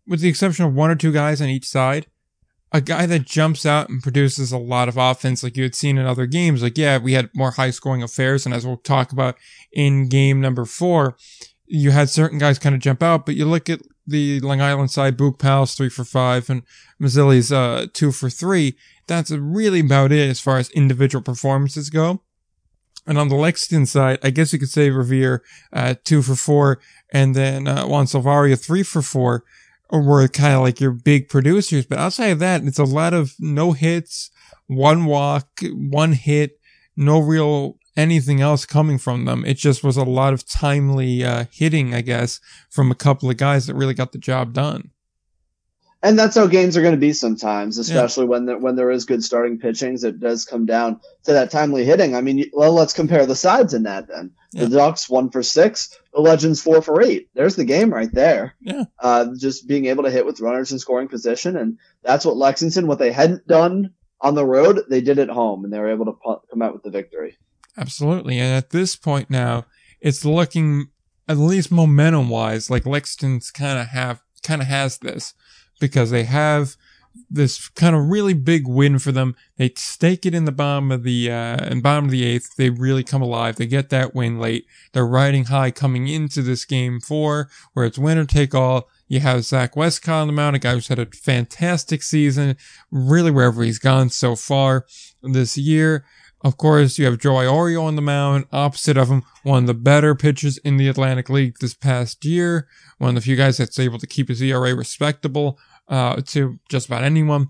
[0.06, 2.06] with the exception of one or two guys on each side,
[2.72, 5.98] a guy that jumps out and produces a lot of offense like you had seen
[5.98, 6.62] in other games.
[6.62, 9.36] Like, yeah, we had more high scoring affairs, and as we'll talk about
[9.72, 11.16] in game number four,
[11.66, 14.90] you had certain guys kind of jump out, but you look at the Long Island
[14.90, 16.62] side, Boog Powell's three for five and
[17.00, 18.76] Mazzilli's uh, two for three.
[19.06, 22.22] That's really about it as far as individual performances go.
[23.06, 25.42] And on the Lexington side, I guess you could say Revere,
[25.72, 26.80] uh, two for four,
[27.12, 29.44] and then, uh, Juan Silverio, three for four,
[29.90, 31.86] were kind of like your big producers.
[31.86, 34.30] But outside of that, it's a lot of no hits,
[34.66, 36.58] one walk, one hit,
[36.96, 39.44] no real anything else coming from them.
[39.44, 43.36] It just was a lot of timely, uh, hitting, I guess, from a couple of
[43.36, 44.90] guys that really got the job done
[46.06, 48.30] and that's how games are going to be sometimes, especially yeah.
[48.30, 50.04] when there, when there is good starting pitchings.
[50.04, 52.14] It does come down to that timely hitting.
[52.14, 54.30] I mean, well, let's compare the sides in that then.
[54.52, 54.66] Yeah.
[54.66, 57.28] The Ducks one for six, the Legends four for eight.
[57.34, 58.54] There's the game right there.
[58.60, 58.84] Yeah.
[59.00, 62.86] Uh, just being able to hit with runners in scoring position, and that's what Lexington,
[62.86, 66.04] what they hadn't done on the road, they did at home, and they were able
[66.04, 67.36] to come out with the victory.
[67.76, 69.66] Absolutely, and at this point now,
[70.00, 70.86] it's looking
[71.28, 75.34] at least momentum wise like Lexington's kind of have kind of has this
[75.78, 76.76] because they have
[77.30, 79.34] this kind of really big win for them.
[79.56, 82.56] They stake it in the bottom of the uh, in bottom of the eighth.
[82.56, 83.56] They really come alive.
[83.56, 84.66] They get that win late.
[84.92, 88.88] They're riding high coming into this game four, where it's winner take all.
[89.08, 92.56] You have Zach Westcott on the mound, a guy who's had a fantastic season,
[92.90, 94.84] really wherever he's gone so far
[95.22, 96.04] this year.
[96.46, 99.74] Of course, you have Joe Iorio on the mound, opposite of him, one of the
[99.74, 103.80] better pitchers in the Atlantic League this past year, one of the few guys that's
[103.80, 107.48] able to keep his ERA respectable uh, to just about anyone,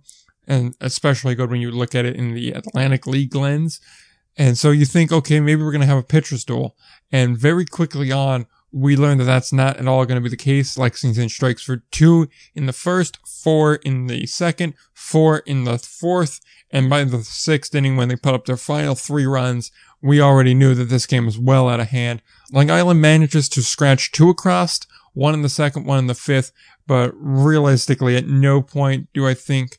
[0.48, 3.80] and especially good when you look at it in the Atlantic League lens.
[4.38, 6.74] And so you think, okay, maybe we're going to have a pitcher's duel.
[7.12, 10.36] And very quickly on, we learned that that's not at all going to be the
[10.36, 10.76] case.
[10.76, 16.40] Lexington strikes for two in the first, four in the second, four in the fourth,
[16.70, 20.52] and by the sixth inning when they put up their final three runs, we already
[20.52, 22.20] knew that this game was well out of hand.
[22.52, 24.80] Long Island manages to scratch two across,
[25.14, 26.52] one in the second, one in the fifth,
[26.86, 29.78] but realistically at no point do I think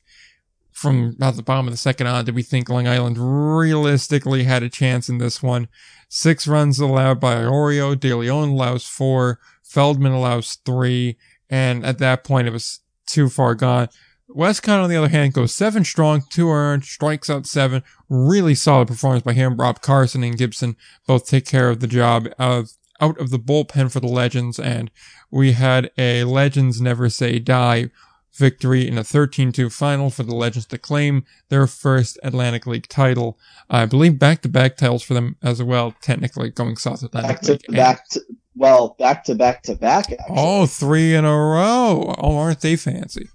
[0.77, 4.61] from about the bottom of the second on did we think Long Island realistically had
[4.61, 5.69] a chance in this one.
[6.07, 7.99] Six runs allowed by Iorio.
[7.99, 9.39] De Leon allows four.
[9.63, 11.17] Feldman allows three.
[11.49, 13.89] And at that point, it was too far gone.
[14.29, 17.81] Westcott, on the other hand, goes seven strong, two earned, strikes out seven.
[18.07, 19.57] Really solid performance by him.
[19.57, 20.75] Rob Carson and Gibson
[21.07, 22.69] both take care of the job of
[23.01, 24.59] out of the bullpen for the Legends.
[24.59, 24.91] And
[25.31, 27.89] we had a Legends never say die
[28.37, 33.37] victory in a 13-2 final for the Legends to claim their first Atlantic League title.
[33.69, 37.65] I believe back-to-back titles for them as well, technically going South Atlantic back to League.
[37.69, 38.21] back to
[38.55, 40.11] well back to back to back.
[40.11, 40.25] Actually.
[40.29, 42.15] Oh, three in a row.
[42.17, 43.29] Oh, aren't they fancy?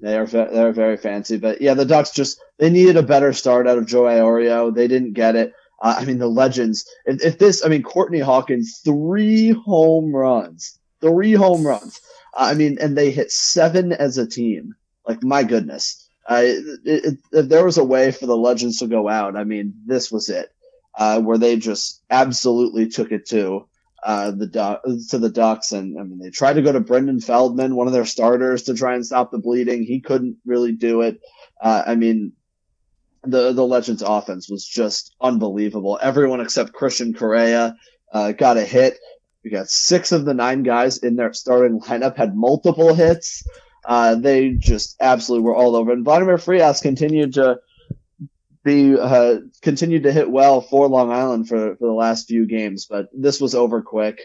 [0.00, 3.68] They are they're very fancy, but yeah, the Ducks just they needed a better start
[3.68, 4.74] out of Joe Iorio.
[4.74, 5.52] They didn't get it.
[5.80, 6.88] Uh, I mean, the legends.
[7.06, 12.00] If, if this, I mean, Courtney Hawkins, three home runs, three home runs.
[12.34, 14.74] I mean, and they hit seven as a team.
[15.06, 19.08] Like my goodness, it, it, if there was a way for the legends to go
[19.08, 20.50] out, I mean, this was it,
[20.96, 23.66] uh, where they just absolutely took it to
[24.02, 27.20] uh, the du- to the Ducks, and I mean they tried to go to Brendan
[27.20, 29.84] Feldman, one of their starters, to try and stop the bleeding.
[29.84, 31.20] He couldn't really do it.
[31.60, 32.32] Uh, I mean,
[33.22, 35.98] the the Legends offense was just unbelievable.
[36.02, 37.76] Everyone except Christian Correa
[38.12, 38.98] uh, got a hit.
[39.44, 43.46] We got six of the nine guys in their starting lineup had multiple hits.
[43.84, 45.92] Uh, they just absolutely were all over.
[45.92, 47.60] And Vladimir Frias continued to
[48.64, 52.86] be uh, continued to hit well for Long Island for, for the last few games,
[52.86, 54.20] but this was over quick.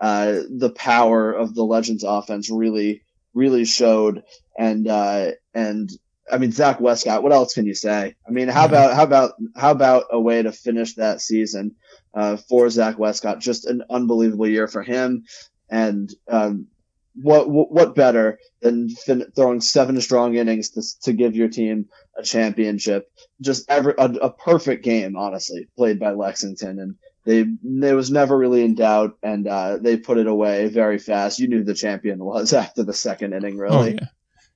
[0.00, 3.02] Uh, the power of the Legends offense really,
[3.34, 4.24] really showed.
[4.58, 5.90] And, uh, and
[6.30, 8.16] I mean, Zach Westcott, what else can you say?
[8.26, 11.76] I mean, how about, how about, how about a way to finish that season,
[12.14, 13.40] uh, for Zach Westcott?
[13.40, 15.24] Just an unbelievable year for him.
[15.70, 16.66] And, um,
[17.14, 22.22] what, what better than fin- throwing seven strong innings to, to give your team a
[22.22, 23.10] championship?
[23.40, 26.78] Just every, a, a perfect game, honestly, played by Lexington.
[26.78, 26.94] And
[27.26, 31.38] they, they was never really in doubt and, uh, they put it away very fast.
[31.38, 33.92] You knew the champion was after the second inning, really.
[33.92, 34.08] Oh, yeah.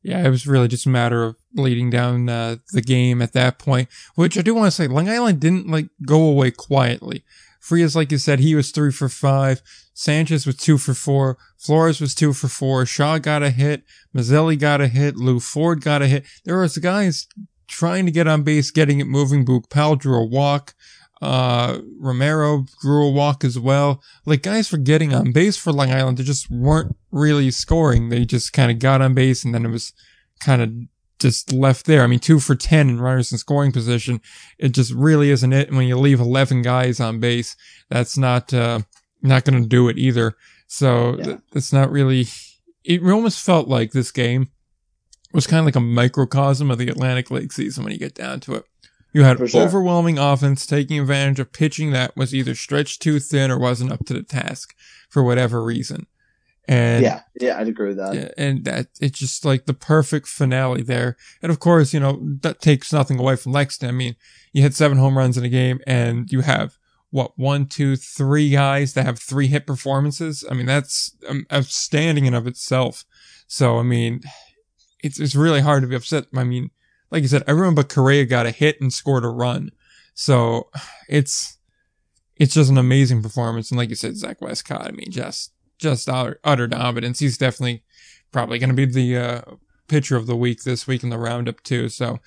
[0.07, 3.59] Yeah, it was really just a matter of leading down uh, the game at that
[3.59, 7.25] point, which I do want to say, Long Island didn't like go away quietly.
[7.66, 9.61] Frias, like you said, he was three for five.
[9.92, 11.37] Sanchez was two for four.
[11.59, 12.87] Flores was two for four.
[12.87, 13.83] Shaw got a hit.
[14.14, 15.16] Mazzelli got a hit.
[15.16, 16.24] Lew Ford got a hit.
[16.44, 17.26] There was guys
[17.66, 19.44] trying to get on base, getting it moving.
[19.44, 20.76] Boog Powell drew a walk.
[21.20, 24.00] Uh, Romero drew a walk as well.
[24.24, 26.18] Like guys were getting on base for Long Island.
[26.18, 28.11] They just weren't really scoring.
[28.11, 29.92] They just kind of got on base and then it was
[30.38, 30.70] kind of
[31.18, 32.02] just left there.
[32.02, 34.20] I mean, two for 10 in runners in scoring position.
[34.59, 35.68] It just really isn't it.
[35.68, 37.57] And when you leave 11 guys on base,
[37.88, 38.81] that's not, uh,
[39.22, 40.37] not going to do it either.
[40.66, 41.37] So Yeah.
[41.55, 42.26] it's not really,
[42.85, 44.48] it almost felt like this game
[45.33, 48.40] was kind of like a microcosm of the Atlantic League season when you get down
[48.40, 48.64] to it.
[49.12, 49.62] You had sure.
[49.62, 54.05] overwhelming offense taking advantage of pitching that was either stretched too thin or wasn't up
[54.07, 54.74] to the task
[55.09, 56.07] for whatever reason.
[56.68, 58.14] And yeah, yeah, I'd agree with that.
[58.14, 61.16] yeah, and that it's just like the perfect finale there.
[61.40, 63.88] And of course, you know, that takes nothing away from Lexington.
[63.88, 64.16] I mean,
[64.52, 66.76] you hit seven home runs in a game and you have
[67.11, 70.44] what, one, two, three guys that have three hit performances.
[70.50, 73.05] I mean, that's um, outstanding in of itself.
[73.46, 74.22] So, I mean,
[75.05, 76.26] it's, it's really hard to be upset.
[76.35, 76.70] I mean,
[77.11, 79.70] like you said, everyone but Correa got a hit and scored a run.
[80.14, 80.68] So
[81.09, 81.59] it's,
[82.35, 83.71] it's just an amazing performance.
[83.71, 87.18] And like you said, Zach Westcott, I mean, just, just utter, utter dominance.
[87.18, 87.83] He's definitely
[88.33, 89.40] probably going to be the, uh,
[89.88, 91.88] pitcher of the week this week in the roundup too.
[91.88, 92.18] So,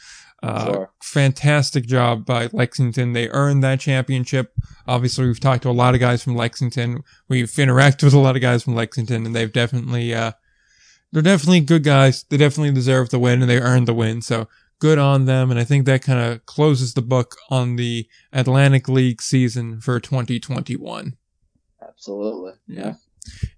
[0.41, 0.91] uh, Sure.
[1.03, 3.11] fantastic job by Lexington.
[3.11, 4.53] They earned that championship.
[4.87, 7.03] Obviously, we've talked to a lot of guys from Lexington.
[7.27, 10.31] We've interacted with a lot of guys from Lexington and they've definitely, uh,
[11.11, 12.23] they're definitely good guys.
[12.29, 14.21] They definitely deserve the win and they earned the win.
[14.21, 14.47] So
[14.79, 15.51] good on them.
[15.51, 19.99] And I think that kind of closes the book on the Atlantic League season for
[19.99, 21.17] 2021.
[21.85, 22.53] Absolutely.
[22.67, 22.93] Yeah.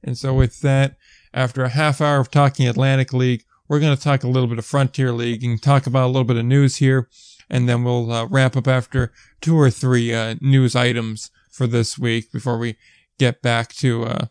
[0.03, 0.97] And so with that,
[1.33, 4.59] after a half hour of talking Atlantic League, we're going to talk a little bit
[4.59, 7.07] of Frontier League and talk about a little bit of news here.
[7.49, 11.97] And then we'll uh, wrap up after two or three uh, news items for this
[11.97, 12.75] week before we
[13.17, 14.25] get back to, uh,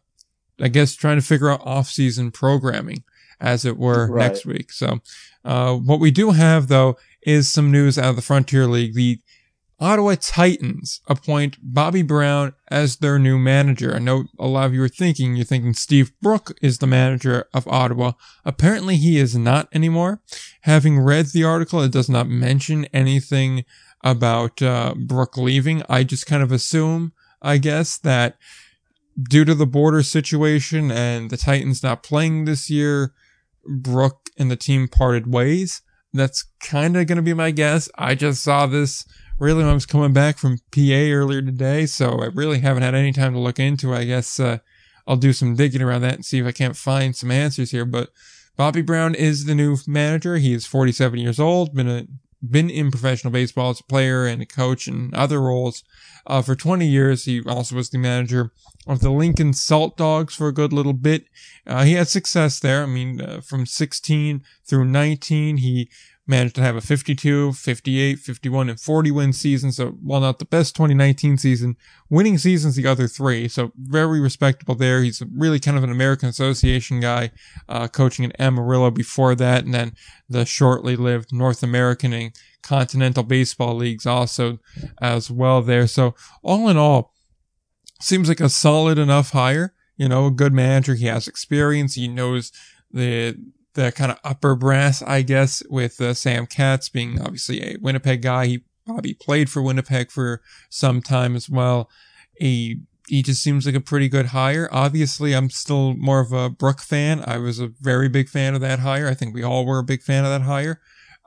[0.61, 3.05] I guess, trying to figure out off-season programming,
[3.41, 4.27] as it were, right.
[4.27, 4.73] next week.
[4.73, 5.01] So,
[5.45, 8.95] uh, what we do have though is some news out of the Frontier League.
[8.95, 9.21] The
[9.81, 13.95] Ottawa Titans appoint Bobby Brown as their new manager.
[13.95, 17.47] I know a lot of you are thinking, you're thinking Steve Brook is the manager
[17.55, 18.13] of Ottawa.
[18.45, 20.21] Apparently he is not anymore.
[20.63, 23.65] Having read the article, it does not mention anything
[24.05, 25.83] about uh, Brook leaving.
[25.89, 28.37] I just kind of assume, I guess, that
[29.21, 33.15] due to the border situation and the Titans not playing this year,
[33.67, 35.81] Brook and the team parted ways.
[36.13, 37.89] That's kind of going to be my guess.
[37.97, 39.07] I just saw this
[39.41, 43.13] really I was coming back from PA earlier today, so I really haven't had any
[43.13, 43.99] time to look into it.
[43.99, 44.59] I guess uh,
[45.07, 47.87] I'll do some digging around that and see if I can't find some answers here.
[47.87, 48.11] But
[48.57, 50.37] Bobby Brown is the new manager.
[50.37, 52.07] He is 47 years old, been a
[52.43, 55.85] been in professional baseball as a player and a coach and other roles
[56.27, 57.27] uh, for 20 years.
[57.27, 58.51] He also was the manager
[58.87, 61.27] of the Lincoln Salt Dogs for a good little bit.
[61.67, 62.83] Uh, he had success there.
[62.83, 65.91] I mean, uh, from 16 through 19, he
[66.27, 69.73] managed to have a 52, 58, 51, and 40 win season.
[69.73, 71.77] So while not the best 2019 season,
[72.09, 73.49] winning seasons the other three.
[73.49, 75.03] So very respectable there.
[75.03, 77.33] He's really kind of an American Association guy,
[77.69, 79.65] uh, coaching in Amarillo before that.
[79.65, 79.93] And then
[80.29, 84.59] the shortly lived North American and Continental Baseball Leagues also
[85.01, 85.87] as well there.
[85.87, 87.13] So all in all,
[88.01, 89.75] seems like a solid enough hire.
[89.97, 90.95] You know, a good manager.
[90.95, 91.95] He has experience.
[91.95, 92.53] He knows
[92.91, 93.37] the
[93.75, 98.23] the kind of upper brass, I guess, with uh, Sam Katz being obviously a Winnipeg
[98.23, 98.47] guy.
[98.47, 101.89] He probably played for Winnipeg for some time as well.
[102.37, 104.69] He he just seems like a pretty good hire.
[104.71, 107.25] Obviously, I'm still more of a Brook fan.
[107.27, 109.09] I was a very big fan of that hire.
[109.09, 110.81] I think we all were a big fan of that hire.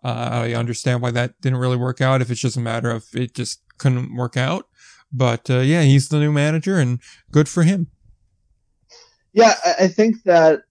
[0.03, 2.21] Uh, I understand why that didn't really work out.
[2.21, 4.67] If it's just a matter of it just couldn't work out.
[5.11, 6.99] But uh, yeah, he's the new manager, and
[7.31, 7.87] good for him.
[9.33, 10.61] Yeah, I think that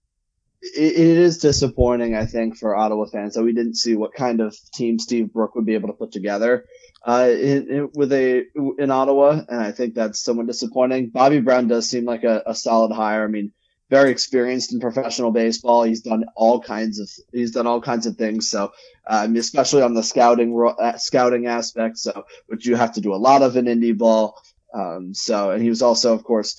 [0.63, 4.39] it, it is disappointing, I think, for Ottawa fans that we didn't see what kind
[4.39, 6.65] of team Steve Brook would be able to put together
[7.05, 8.45] uh, in, in, with a
[8.77, 11.09] in Ottawa, and I think that's somewhat disappointing.
[11.09, 13.25] Bobby Brown does seem like a, a solid hire.
[13.25, 13.51] I mean,
[13.89, 15.83] very experienced in professional baseball.
[15.83, 18.49] He's done all kinds of he's done all kinds of things.
[18.49, 18.71] So,
[19.07, 23.17] um, especially on the scouting uh, scouting aspect, so which you have to do a
[23.17, 24.41] lot of in indie ball.
[24.73, 26.57] Um, so, and he was also, of course,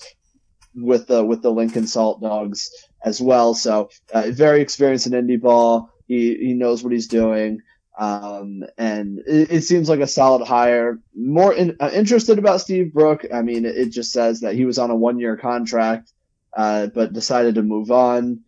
[0.75, 2.69] with the with the Lincoln Salt Dogs
[3.05, 3.53] as well.
[3.53, 5.89] So uh, very experienced in indie ball.
[6.07, 7.61] He he knows what he's doing.
[7.97, 10.99] Um, and it, it, seems like a solid hire.
[11.15, 13.25] More in, uh, interested about Steve Brook.
[13.33, 16.11] I mean, it, it, just says that he was on a one year contract,
[16.57, 18.41] uh, but decided to move on.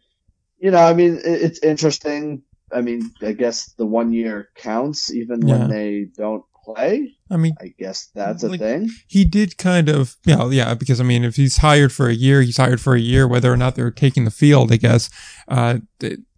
[0.59, 2.43] You know, I mean, it, it's interesting.
[2.73, 5.59] I mean, I guess the one year counts even yeah.
[5.59, 6.43] when they don't
[6.75, 7.13] play.
[7.29, 8.89] I mean, I guess that's a like, thing.
[9.07, 12.41] He did kind of, yeah, yeah, because I mean, if he's hired for a year,
[12.41, 15.09] he's hired for a year, whether or not they're taking the field, I guess.
[15.47, 15.79] Uh,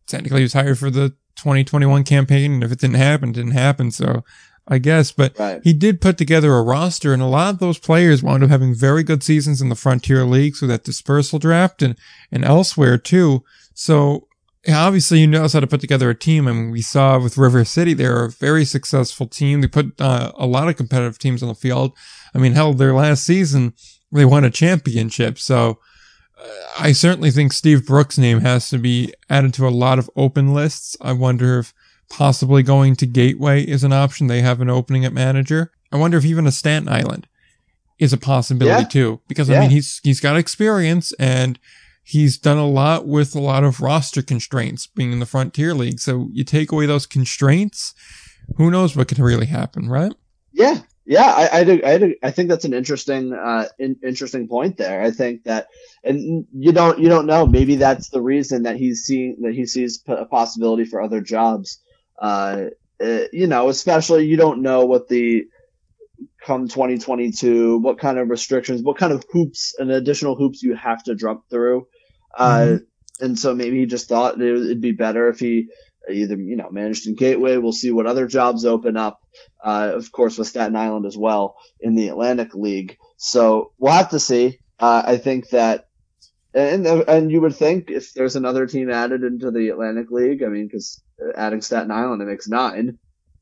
[0.08, 3.52] technically, he was hired for the 2021 campaign, and if it didn't happen, it didn't
[3.52, 3.92] happen.
[3.92, 4.24] So,
[4.68, 5.62] I guess, but right.
[5.64, 8.76] he did put together a roster, and a lot of those players wound up having
[8.76, 11.96] very good seasons in the Frontier League, so that dispersal draft and
[12.32, 13.44] and elsewhere too.
[13.74, 14.28] So
[14.68, 16.48] obviously, he knows how to put together a team.
[16.48, 19.62] I mean, we saw with River City, they're a very successful team.
[19.62, 21.94] They put uh, a lot of competitive teams on the field.
[22.34, 23.74] I mean, hell, their last season,
[24.12, 25.40] they won a championship.
[25.40, 25.80] So
[26.38, 26.48] uh,
[26.80, 30.54] I certainly think Steve Brook's name has to be added to a lot of open
[30.54, 30.98] lists.
[31.02, 31.74] I wonder if
[32.10, 34.28] possibly going to Gateway is an option.
[34.28, 35.72] They have an opening at manager.
[35.92, 37.28] I wonder if even a Staten Island
[37.98, 38.88] is a possibility yeah.
[38.88, 41.60] too, because I mean, he's, he's got experience and
[42.04, 46.00] he's done a lot with a lot of roster constraints being in the Frontier League.
[46.00, 47.94] So you take away those constraints,
[48.58, 50.14] who knows what can really happen, right?
[50.52, 50.80] Yeah.
[51.06, 54.78] Yeah, I, I, do, I, do, I think that's an interesting, uh, in, interesting point
[54.78, 55.02] there.
[55.02, 55.68] I think that,
[56.04, 57.48] and you don't, you don't know.
[57.48, 61.82] Maybe that's the reason that he's seeing that he sees a possibility for other jobs.
[62.22, 62.66] Uh,
[63.04, 65.48] uh, you know, especially you don't know what the
[66.46, 71.04] come 2022, what kind of restrictions, what kind of hoops and additional hoops you have
[71.04, 71.88] to jump through
[72.38, 73.26] uh, mm-hmm.
[73.26, 75.70] and so maybe he just thought it would be better if he
[76.10, 77.58] either, you know, managed in Gateway.
[77.58, 79.22] We'll see what other jobs open up.
[79.64, 82.98] Uh, of course, with Staten Island as well in the Atlantic League.
[83.18, 84.60] So we'll have to see.
[84.80, 85.88] Uh, I think that,
[86.54, 90.48] and, and you would think if there's another team added into the Atlantic League, I
[90.48, 91.02] mean, because
[91.36, 92.98] adding Staten Island, it makes nine.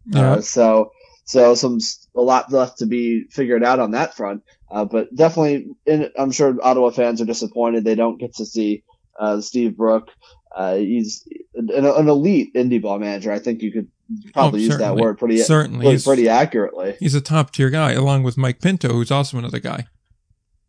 [0.08, 0.34] Yeah.
[0.34, 0.92] Uh, so,
[1.28, 1.80] so some
[2.16, 4.44] a lot left to be figured out on that front.
[4.72, 8.84] Uh, but definitely, in, I'm sure Ottawa fans are disappointed they don't get to see
[9.20, 10.10] uh, Steve Brook.
[10.56, 13.32] Uh, he's an, an, elite indie ball manager.
[13.32, 13.90] I think you could
[14.34, 16.96] probably oh, use that word pretty certainly pretty, pretty, accurately.
[17.00, 19.86] He's a top tier guy, along with Mike Pinto, who's also another guy.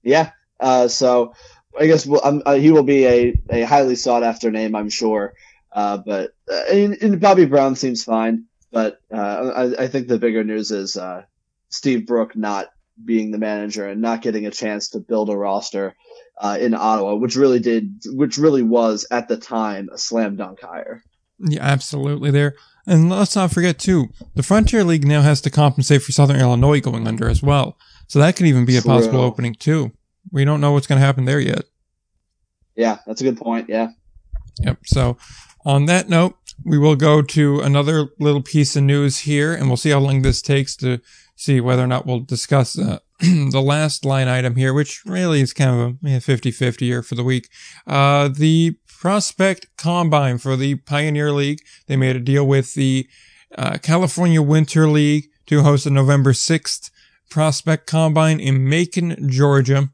[0.03, 0.33] Yeah.
[0.61, 1.35] Uh, so
[1.79, 4.91] I guess we'll, um, uh, he will be a, a highly sought after name, I'm
[4.91, 5.35] sure.
[5.73, 8.47] Uh, but uh, and, and, Bobby Brown seems fine.
[8.71, 11.23] But uh, I, I, think the bigger news is uh,
[11.71, 12.67] Steve Brook not
[13.03, 15.95] being the manager and not getting a chance to build a roster
[16.61, 21.03] in Ottawa, which really did, which really was at the time a slam dunk hire.
[21.39, 22.31] Yeah, absolutely.
[22.31, 22.55] There,
[22.87, 26.81] and let's not forget too, the Frontier League now has to compensate for Southern Illinois
[26.81, 27.79] going under as well.
[28.09, 28.91] So that could even be a True.
[28.91, 29.93] possible opening too.
[30.33, 31.65] We don't know what's going to happen there yet.
[32.75, 33.69] Yeah, that's a good point.
[33.69, 33.89] Yeah.
[34.61, 34.79] Yep.
[34.87, 35.19] So
[35.69, 39.77] on that note, we will go to another little piece of news here and we'll
[39.77, 40.99] see how long this takes to
[41.37, 45.53] see whether or not we'll discuss uh, the last line item here, which really is
[45.53, 47.51] kind of a 50 50 here for the week.
[47.87, 51.61] Uh, the prospect combine for the Pioneer League.
[51.87, 53.07] They made a deal with the
[53.57, 56.91] uh, California Winter League to host a November 6th
[57.31, 59.91] prospect combine in Macon, Georgia.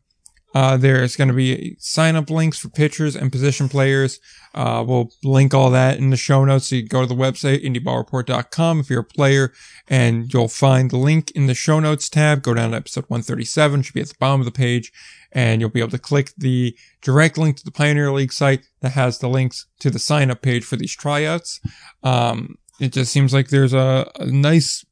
[0.55, 4.21] Uh, there's going to be sign up links for pitchers and position players.
[4.55, 6.69] Uh, we'll link all that in the show notes.
[6.69, 9.53] So you go to the website, indieballreport.com if you're a player
[9.89, 12.43] and you'll find the link in the show notes tab.
[12.43, 14.93] Go down to episode 137, should be at the bottom of the page
[15.33, 18.91] and you'll be able to click the direct link to the Pioneer League site that
[18.91, 21.61] has the links to the sign up page for these tryouts.
[22.05, 24.85] Um, it just seems like there's a, a nice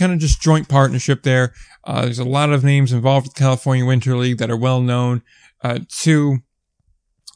[0.00, 1.52] kind of just joint partnership there.
[1.84, 4.80] Uh, there's a lot of names involved with the California Winter League that are well
[4.80, 5.22] known
[5.62, 6.38] uh, to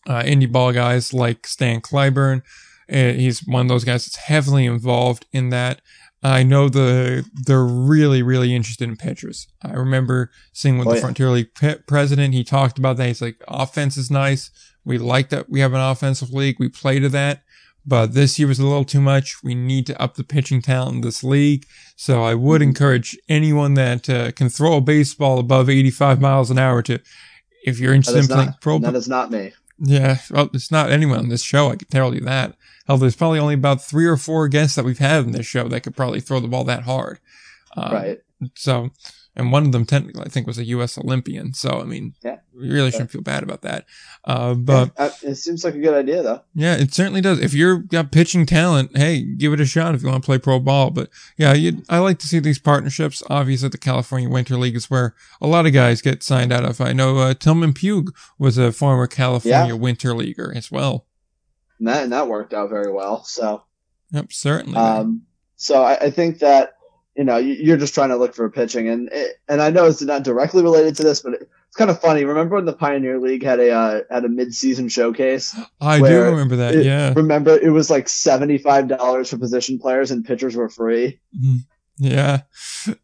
[0.08, 2.42] uh, indie ball guys like Stan Cliburn.
[2.90, 5.80] Uh, he's one of those guys that's heavily involved in that.
[6.22, 9.46] I know the they're really really interested in pitchers.
[9.62, 11.02] I remember seeing with oh, the yeah.
[11.02, 11.50] Frontier League
[11.86, 13.08] president, he talked about that.
[13.08, 14.50] He's like, offense is nice.
[14.86, 16.56] We like that we have an offensive league.
[16.58, 17.42] We play to that.
[17.86, 19.42] But this year was a little too much.
[19.42, 21.66] We need to up the pitching talent in this league.
[21.96, 22.70] So I would mm-hmm.
[22.70, 27.00] encourage anyone that uh, can throw a baseball above 85 miles an hour to,
[27.64, 28.78] if you're interested in playing not, pro.
[28.78, 29.52] That is not me.
[29.78, 31.68] Yeah, well, it's not anyone on this show.
[31.68, 32.56] I can tell you that.
[32.86, 35.68] Hell, there's probably only about three or four guests that we've had in this show
[35.68, 37.18] that could probably throw the ball that hard.
[37.76, 38.18] Um, right.
[38.54, 38.90] So
[39.36, 40.96] and one of them technically I think was a U.S.
[40.96, 41.54] Olympian.
[41.54, 43.86] So I mean, yeah, we really shouldn't feel bad about that.
[44.24, 46.42] Uh, but yeah, it seems like a good idea, though.
[46.54, 47.40] Yeah, it certainly does.
[47.40, 50.38] If you're got pitching talent, hey, give it a shot if you want to play
[50.38, 50.90] pro ball.
[50.90, 51.54] But yeah,
[51.88, 53.22] I like to see these partnerships.
[53.28, 56.80] Obviously, the California Winter League is where a lot of guys get signed out of.
[56.80, 58.06] I know uh, Tillman Pugh
[58.38, 59.80] was a former California yeah.
[59.80, 61.06] Winter Leaguer as well.
[61.78, 63.24] And that and that worked out very well.
[63.24, 63.64] So.
[64.12, 64.76] Yep, certainly.
[64.76, 65.22] Um,
[65.56, 66.74] so I, I think that
[67.16, 69.10] you know, you're just trying to look for pitching, and
[69.48, 72.24] and I know it's not directly related to this, but it's kind of funny.
[72.24, 75.56] Remember when the Pioneer League had a uh, had a mid season showcase?
[75.80, 76.74] I do remember that.
[76.74, 80.68] It, yeah, remember it was like seventy five dollars for position players, and pitchers were
[80.68, 81.20] free.
[81.36, 81.56] Mm-hmm.
[81.98, 82.42] Yeah,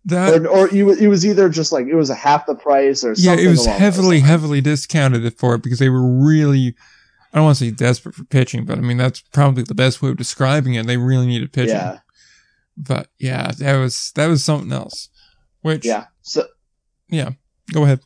[0.07, 3.15] that or, or it was either just like it was a half the price or
[3.17, 6.75] yeah, it was heavily heavily discounted for it because they were really.
[7.33, 10.03] I don't want to say desperate for pitching, but I mean that's probably the best
[10.03, 10.89] way of describing it.
[10.89, 11.77] They really needed pitching.
[11.77, 12.01] Yeah.
[12.77, 15.09] But yeah, that was that was something else.
[15.63, 16.47] Which yeah, so
[17.09, 17.31] yeah,
[17.73, 18.01] go ahead.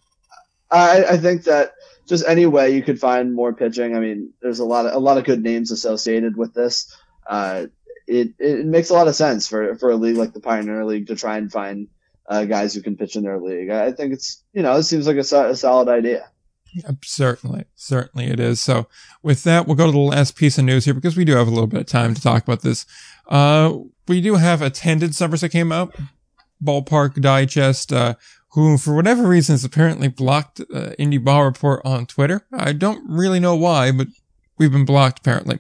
[0.71, 1.75] I I think that
[2.07, 3.97] just any way you could find more pitching.
[3.97, 6.95] I mean, there's a lot of a lot of good names associated with this.
[7.27, 7.67] Uh,
[8.07, 11.07] it it makes a lot of sense for for a league like the Pioneer League
[11.07, 11.89] to try and find
[12.29, 13.71] uh, guys who can pitch in their league.
[13.71, 16.29] I think it's you know it seems like a, a solid idea.
[16.75, 18.61] Yeah, certainly, certainly it is.
[18.61, 18.89] So
[19.23, 21.47] with that, we'll go to the last piece of news here because we do have
[21.47, 22.85] a little bit of time to talk about this.
[23.29, 23.75] Uh,
[24.07, 25.95] we do have attendance numbers that came out.
[26.63, 28.15] Ballpark Digest, uh,
[28.51, 32.47] who for whatever reason has apparently blocked uh, Indie Ball Report on Twitter.
[32.53, 34.09] I don't really know why, but
[34.59, 35.59] we've been blocked apparently.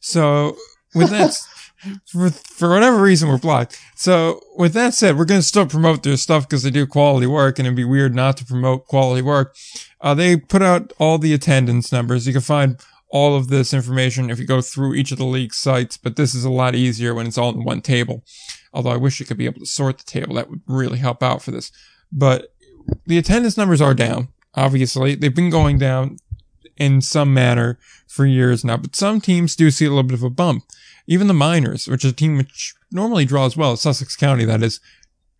[0.00, 0.56] So
[0.94, 1.38] with that,
[2.06, 3.78] for, for whatever reason, we're blocked.
[3.94, 7.26] So with that said, we're going to still promote their stuff because they do quality
[7.26, 9.54] work and it'd be weird not to promote quality work.
[10.00, 12.26] Uh, they put out all the attendance numbers.
[12.26, 12.76] You can find
[13.12, 16.34] all of this information if you go through each of the league sites, but this
[16.34, 18.24] is a lot easier when it's all in one table.
[18.72, 20.34] Although I wish you could be able to sort the table.
[20.34, 21.70] That would really help out for this.
[22.10, 22.54] But
[23.06, 24.28] the attendance numbers are down.
[24.54, 26.16] Obviously, they've been going down
[26.78, 30.22] in some manner for years now, but some teams do see a little bit of
[30.22, 30.64] a bump.
[31.06, 34.80] Even the Miners, which is a team which normally draws well, Sussex County, that is,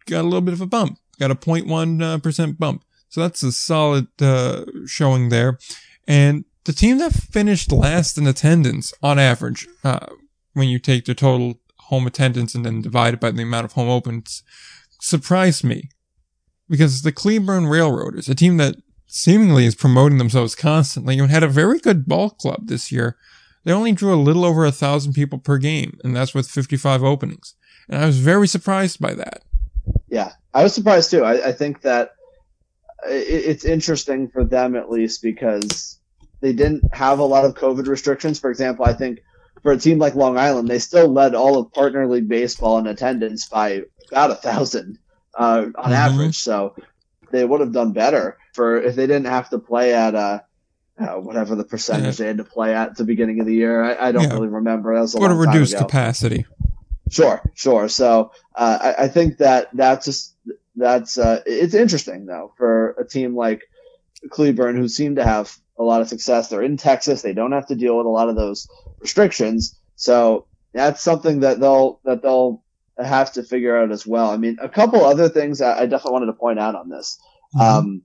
[0.07, 0.99] got a little bit of a bump.
[1.19, 2.85] Got a 0.1% uh, bump.
[3.09, 5.59] So that's a solid uh, showing there.
[6.07, 10.07] And the team that finished last in attendance on average, uh,
[10.53, 13.73] when you take the total home attendance and then divide it by the amount of
[13.73, 14.43] home opens,
[15.01, 15.91] surprised me
[16.69, 21.49] because the Cleburne Railroaders, a team that seemingly is promoting themselves constantly and had a
[21.49, 23.17] very good ball club this year.
[23.65, 27.05] They only drew a little over a thousand people per game, and that's with 55
[27.05, 27.55] openings.
[27.89, 29.43] And I was very surprised by that.
[30.09, 31.25] Yeah, I was surprised too.
[31.25, 32.13] I, I think that
[33.05, 35.99] it's interesting for them at least because
[36.43, 38.39] they didn't have a lot of COVID restrictions.
[38.39, 39.21] For example, I think
[39.63, 42.87] for a team like Long Island, they still led all of partner league baseball in
[42.89, 44.99] attendance by about a thousand
[45.39, 45.93] uh, on mm-hmm.
[45.93, 46.37] average.
[46.37, 46.75] So
[47.31, 50.41] they would have done better for if they didn't have to play at uh,
[50.99, 52.25] uh, whatever the percentage yeah.
[52.25, 53.83] they had to play at, the beginning of the year.
[53.83, 54.35] I, I don't yeah.
[54.35, 54.95] really remember.
[54.95, 56.45] That was a what a reduced capacity.
[57.09, 57.89] Sure, sure.
[57.89, 60.35] So uh, I, I, think that that's just
[60.77, 63.63] that's uh, it's interesting though for a team like
[64.31, 66.49] Cleburne who seemed to have a lot of success.
[66.49, 67.23] They're in Texas.
[67.23, 68.69] They don't have to deal with a lot of those
[69.01, 69.79] restrictions.
[69.97, 72.63] So that's something that they'll that they'll
[72.99, 74.31] have to figure out as well.
[74.31, 77.19] I mean, a couple other things I definitely wanted to point out on this.
[77.55, 77.79] Mm-hmm.
[77.79, 78.03] Um,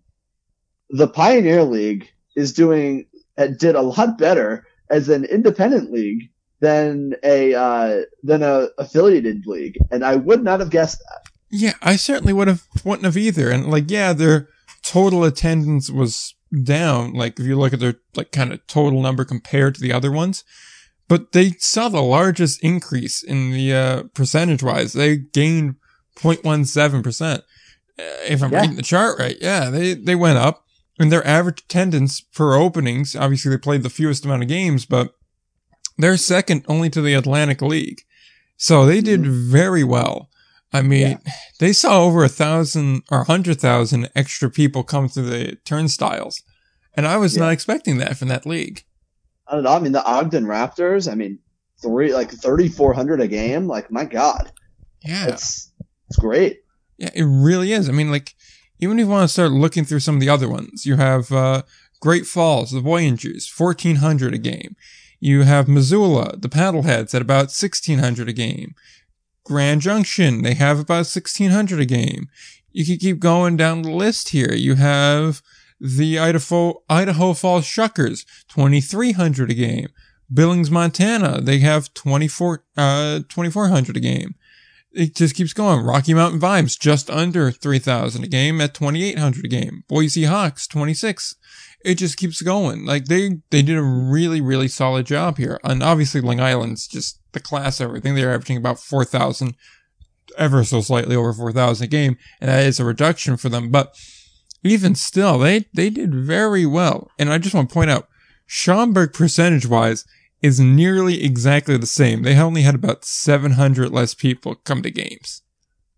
[0.89, 3.07] the Pioneer League is doing
[3.37, 9.77] did a lot better as an independent league than a uh, than a affiliated league,
[9.91, 11.31] and I would not have guessed that.
[11.49, 13.51] Yeah, I certainly would have wouldn't have either.
[13.51, 14.49] And like, yeah, their
[14.81, 17.13] total attendance was down.
[17.13, 20.11] Like, if you look at their like kind of total number compared to the other
[20.11, 20.43] ones,
[21.07, 24.93] but they saw the largest increase in the uh, percentage wise.
[24.93, 25.75] They gained
[26.15, 27.43] 0.17 percent.
[27.99, 28.61] Uh, if I'm yeah.
[28.61, 30.63] reading the chart right, yeah, they they went up.
[30.99, 35.13] And their average attendance per openings, obviously they played the fewest amount of games, but
[35.95, 38.01] they're second only to the Atlantic League.
[38.57, 39.51] So they did mm-hmm.
[39.51, 40.29] very well.
[40.73, 41.33] I mean, yeah.
[41.59, 46.43] they saw over a thousand or a hundred thousand extra people come through the turnstiles.
[46.93, 47.43] And I was yeah.
[47.43, 48.83] not expecting that from that league.
[49.47, 49.73] I don't know.
[49.73, 51.39] I mean, the Ogden Raptors, I mean,
[51.81, 53.67] three, like 3,400 a game.
[53.67, 54.51] Like, my God.
[55.05, 55.27] Yeah.
[55.27, 55.71] It's,
[56.09, 56.61] it's great.
[56.97, 57.87] Yeah, it really is.
[57.87, 58.33] I mean, like,
[58.79, 61.31] even if you want to start looking through some of the other ones, you have,
[61.31, 61.61] uh,
[61.99, 64.75] Great Falls, the Voyagers, 1,400 a game.
[65.19, 68.75] You have Missoula, the Paddleheads at about 1600 a game.
[69.47, 72.27] Grand Junction, they have about 1600 a game.
[72.71, 74.53] You could keep going down the list here.
[74.53, 75.41] You have
[75.79, 79.87] the Idaho, Idaho Falls Chukars, 2300 a game.
[80.31, 84.35] Billings, Montana, they have 24, uh, 2400 a game.
[84.91, 85.85] It just keeps going.
[85.85, 89.83] Rocky Mountain Vibes, just under 3000 a game at 2800 a game.
[89.87, 91.35] Boise Hawks, 26
[91.83, 92.85] it just keeps going.
[92.85, 97.19] Like they they did a really really solid job here, and obviously Long Island's just
[97.31, 98.15] the class everything.
[98.15, 99.55] They're averaging about four thousand,
[100.37, 103.69] ever so slightly over four thousand a game, and that is a reduction for them.
[103.69, 103.95] But
[104.63, 107.09] even still, they they did very well.
[107.17, 108.07] And I just want to point out,
[108.45, 110.05] Schaumburg percentage wise
[110.41, 112.23] is nearly exactly the same.
[112.23, 115.41] They only had about seven hundred less people come to games.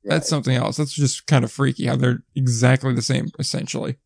[0.03, 0.77] That's something else.
[0.77, 3.97] That's just kind of freaky how they're exactly the same essentially.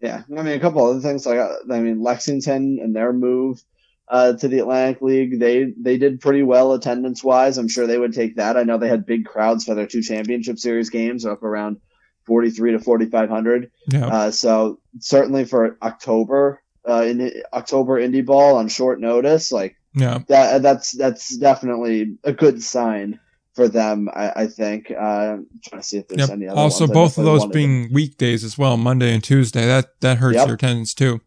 [0.00, 3.62] Yeah, I mean a couple other things like uh, I mean Lexington and their move
[4.10, 7.58] uh, to the Atlantic League, they they did pretty well attendance wise.
[7.58, 8.56] I'm sure they would take that.
[8.56, 11.80] I know they had big crowds for their two championship series games, up around
[12.24, 13.70] 43 to 4500.
[13.86, 14.06] Yeah.
[14.06, 20.18] Uh, so certainly for October uh, in October indie ball on short notice, like yeah,
[20.26, 23.20] that that's that's definitely a good sign
[23.54, 24.90] for them, I, I think.
[24.90, 26.30] Uh, I'm trying to see if there's yep.
[26.30, 26.58] any other.
[26.58, 29.66] Also, both of those being weekdays as well, Monday and Tuesday.
[29.66, 30.46] That that hurts yep.
[30.46, 31.20] your attendance too.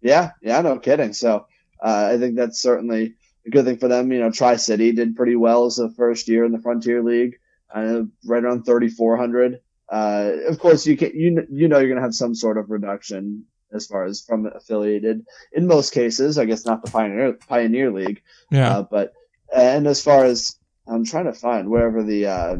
[0.00, 1.12] Yeah, yeah, no kidding.
[1.12, 1.46] So
[1.82, 3.14] uh, I think that's certainly
[3.46, 4.12] a good thing for them.
[4.12, 7.38] You know, Tri City did pretty well as the first year in the Frontier League,
[7.74, 9.60] uh, right around 3,400.
[9.90, 13.44] Uh, of course, you can you you know you're gonna have some sort of reduction
[13.74, 16.38] as far as from affiliated in most cases.
[16.38, 18.22] I guess not the Pioneer Pioneer League.
[18.50, 18.78] Yeah.
[18.78, 19.12] Uh, but
[19.54, 22.56] and as far as I'm trying to find wherever the uh,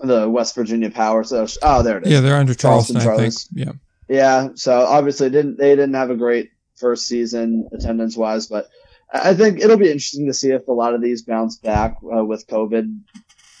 [0.00, 1.24] the West Virginia Power.
[1.24, 2.12] So oh, there it is.
[2.12, 3.78] Yeah, they're under Charleston, Charleston I think.
[4.08, 4.16] Yeah.
[4.16, 4.48] Yeah.
[4.54, 8.68] So obviously didn't they didn't have a great first season attendance wise, but
[9.12, 12.24] I think it'll be interesting to see if a lot of these bounce back uh,
[12.24, 13.00] with COVID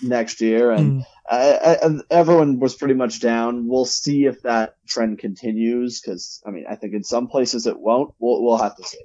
[0.02, 0.70] next year.
[0.70, 1.04] And mm.
[1.28, 3.66] I, I, everyone was pretty much down.
[3.66, 7.78] We'll see if that trend continues because I mean I think in some places it
[7.78, 8.14] won't.
[8.18, 8.98] We'll we'll have to see.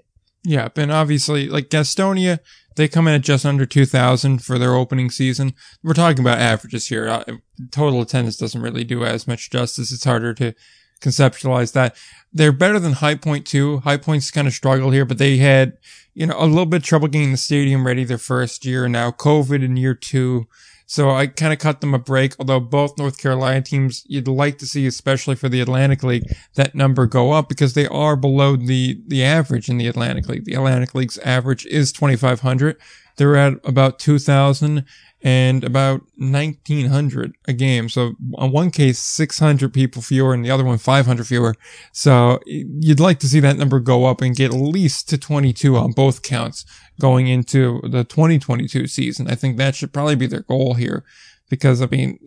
[0.45, 2.39] Yeah, and obviously, like Gastonia,
[2.75, 5.53] they come in at just under 2,000 for their opening season.
[5.83, 7.07] We're talking about averages here.
[7.07, 7.23] Uh,
[7.71, 9.91] total attendance doesn't really do as much justice.
[9.91, 10.53] It's harder to
[11.01, 11.95] conceptualize that.
[12.31, 13.79] They're better than High Point too.
[13.79, 15.77] High Point's kind of struggled here, but they had,
[16.13, 18.87] you know, a little bit trouble getting the stadium ready their first year.
[18.87, 20.47] Now COVID in year two.
[20.85, 24.57] So I kind of cut them a break, although both North Carolina teams, you'd like
[24.59, 26.23] to see, especially for the Atlantic League,
[26.55, 30.45] that number go up because they are below the, the average in the Atlantic League.
[30.45, 32.77] The Atlantic League's average is 2,500.
[33.15, 34.85] they're at about 2,000
[35.25, 37.87] and about 1,900 a game.
[37.87, 41.55] So on one case, 600 people fewer and the other one 500 fewer.
[41.93, 45.77] So you'd like to see that number go up and get at least to 22
[45.77, 46.65] on both counts
[46.99, 49.29] going into the 2022 season.
[49.29, 51.05] I think that should probably be their goal here
[51.49, 52.19] because I mean,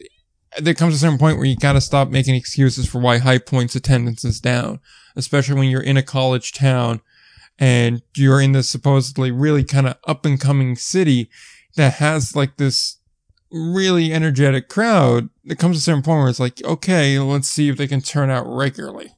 [0.59, 3.76] there comes a certain point where you gotta stop making excuses for why high points
[3.76, 4.80] attendance is down,
[5.16, 7.03] especially when you're in a college town
[7.59, 11.28] and you're in this supposedly really kind of up and coming city
[11.76, 12.98] that has like this
[13.50, 15.28] really energetic crowd.
[15.44, 18.00] It comes to a certain point where it's like, okay, let's see if they can
[18.00, 19.12] turn out regularly.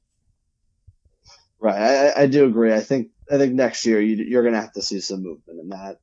[1.61, 2.13] Right.
[2.17, 2.73] I, I do agree.
[2.73, 5.61] I think, I think next year you, are going to have to see some movement
[5.61, 6.01] in that.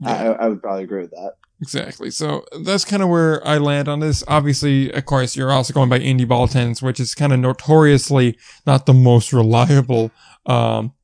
[0.00, 0.34] Yeah.
[0.40, 1.34] I, I would probably agree with that.
[1.62, 2.10] Exactly.
[2.10, 4.24] So that's kind of where I land on this.
[4.26, 8.38] Obviously, of course, you're also going by indie ball attendance, which is kind of notoriously
[8.66, 10.10] not the most reliable,
[10.46, 10.94] um,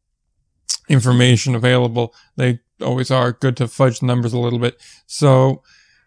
[0.89, 2.15] information available.
[2.37, 4.81] They always are good to fudge the numbers a little bit.
[5.07, 5.63] So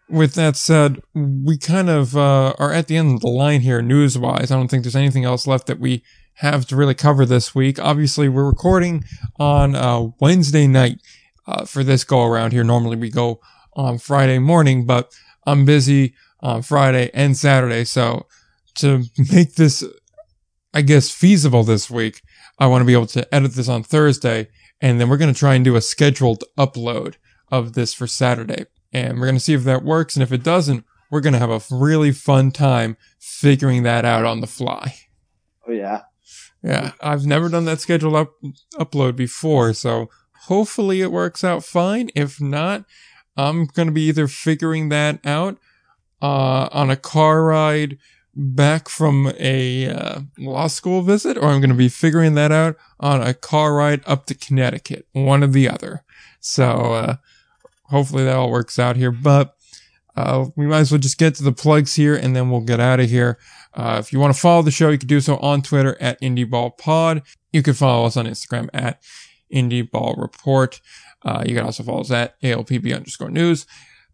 [0.08, 3.80] with that said, we kind of, uh, are at the end of the line here
[3.80, 4.50] news wise.
[4.50, 6.02] I don't think there's anything else left that we
[6.34, 7.78] have to really cover this week.
[7.78, 9.04] Obviously, we're recording
[9.38, 11.00] on, uh, Wednesday night,
[11.46, 12.64] uh, for this go around here.
[12.64, 13.40] Normally we go
[13.74, 15.12] on Friday morning, but
[15.46, 17.84] I'm busy on Friday and Saturday.
[17.84, 18.26] So
[18.76, 19.84] to make this,
[20.72, 22.22] I guess, feasible this week,
[22.58, 24.48] I want to be able to edit this on Thursday.
[24.80, 27.16] And then we're going to try and do a scheduled upload
[27.48, 28.66] of this for Saturday.
[28.92, 30.16] And we're going to see if that works.
[30.16, 34.24] And if it doesn't, we're going to have a really fun time figuring that out
[34.24, 34.94] on the fly.
[35.66, 36.02] Oh, yeah.
[36.62, 36.92] Yeah.
[37.00, 38.32] I've never done that scheduled up,
[38.74, 39.72] upload before.
[39.74, 40.08] So
[40.46, 42.10] hopefully it works out fine.
[42.14, 42.84] If not,
[43.36, 45.58] I'm going to be either figuring that out
[46.22, 47.98] uh, on a car ride
[48.40, 52.76] back from a uh, law school visit, or I'm going to be figuring that out
[52.98, 56.04] on a car ride up to Connecticut, one or the other.
[56.40, 57.16] So uh,
[57.84, 59.10] hopefully that all works out here.
[59.10, 59.54] But
[60.16, 62.80] uh, we might as well just get to the plugs here, and then we'll get
[62.80, 63.38] out of here.
[63.74, 66.20] Uh, if you want to follow the show, you can do so on Twitter at
[66.20, 67.22] IndieBallPod.
[67.52, 69.02] You can follow us on Instagram at
[69.52, 70.80] IndieBallReport.
[71.22, 73.66] Uh, you can also follow us at ALPB underscore news.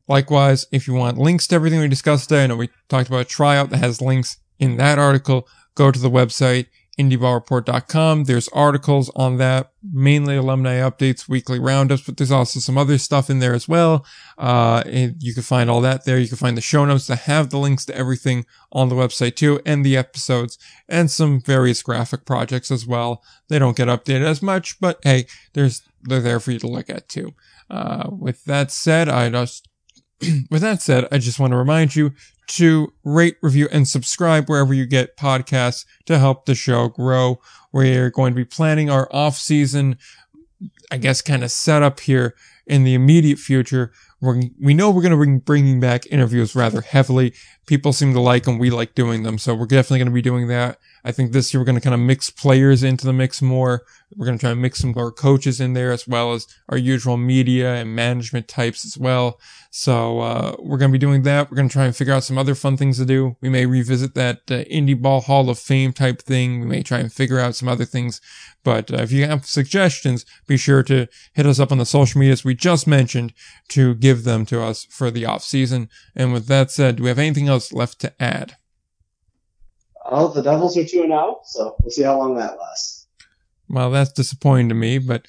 [0.09, 3.23] Likewise, if you want links to everything we discussed today, I know we talked about
[3.23, 5.49] a tryout that has links in that article.
[5.75, 6.67] Go to the website,
[6.99, 8.25] indieballreport.com.
[8.25, 13.29] There's articles on that, mainly alumni updates, weekly roundups, but there's also some other stuff
[13.29, 14.07] in there as well.
[14.39, 16.19] Uh, you can find all that there.
[16.19, 19.37] You can find the show notes that have the links to everything on the website
[19.37, 20.57] too, and the episodes,
[20.89, 23.23] and some various graphic projects as well.
[23.49, 26.89] They don't get updated as much, but hey, there's, they're there for you to look
[26.89, 27.35] at too.
[27.69, 29.69] Uh, with that said, I just,
[30.51, 32.13] with that said, I just want to remind you
[32.49, 37.41] to rate, review, and subscribe wherever you get podcasts to help the show grow.
[37.73, 39.99] We're going to be planning our off season,
[40.91, 42.35] I guess, kind of setup here
[42.67, 43.93] in the immediate future.
[44.21, 47.35] We're, we know we're going to be bringing back interviews rather heavily.
[47.67, 48.59] People seem to like them.
[48.59, 49.39] We like doing them.
[49.39, 50.79] So we're definitely going to be doing that.
[51.05, 53.85] I think this year we're going to kind of mix players into the mix more.
[54.17, 56.77] We're going to try and mix some more coaches in there as well as our
[56.77, 59.39] usual media and management types as well.
[59.71, 61.51] So, uh, we're going to be doing that.
[61.51, 63.37] We're going to try and figure out some other fun things to do.
[63.41, 66.61] We may revisit that uh, Indie Ball Hall of Fame type thing.
[66.61, 68.21] We may try and figure out some other things.
[68.67, 72.19] But uh, if you have suggestions, be sure to hit us up on the social
[72.19, 73.33] medias we just mentioned
[73.69, 75.89] to give them to us for the off season.
[76.17, 78.57] And with that said, do we have anything else left to add?
[80.11, 83.07] Well, the Devils are 2 and out, so we'll see how long that lasts.
[83.69, 85.27] Well, that's disappointing to me, but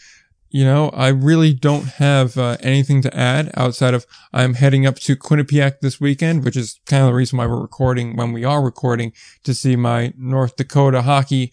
[0.50, 4.96] you know, I really don't have uh, anything to add outside of I'm heading up
[5.00, 8.46] to Quinnipiac this weekend, which is kind of the reason why we're recording when we
[8.46, 9.12] are recording
[9.44, 11.52] to see my North Dakota hockey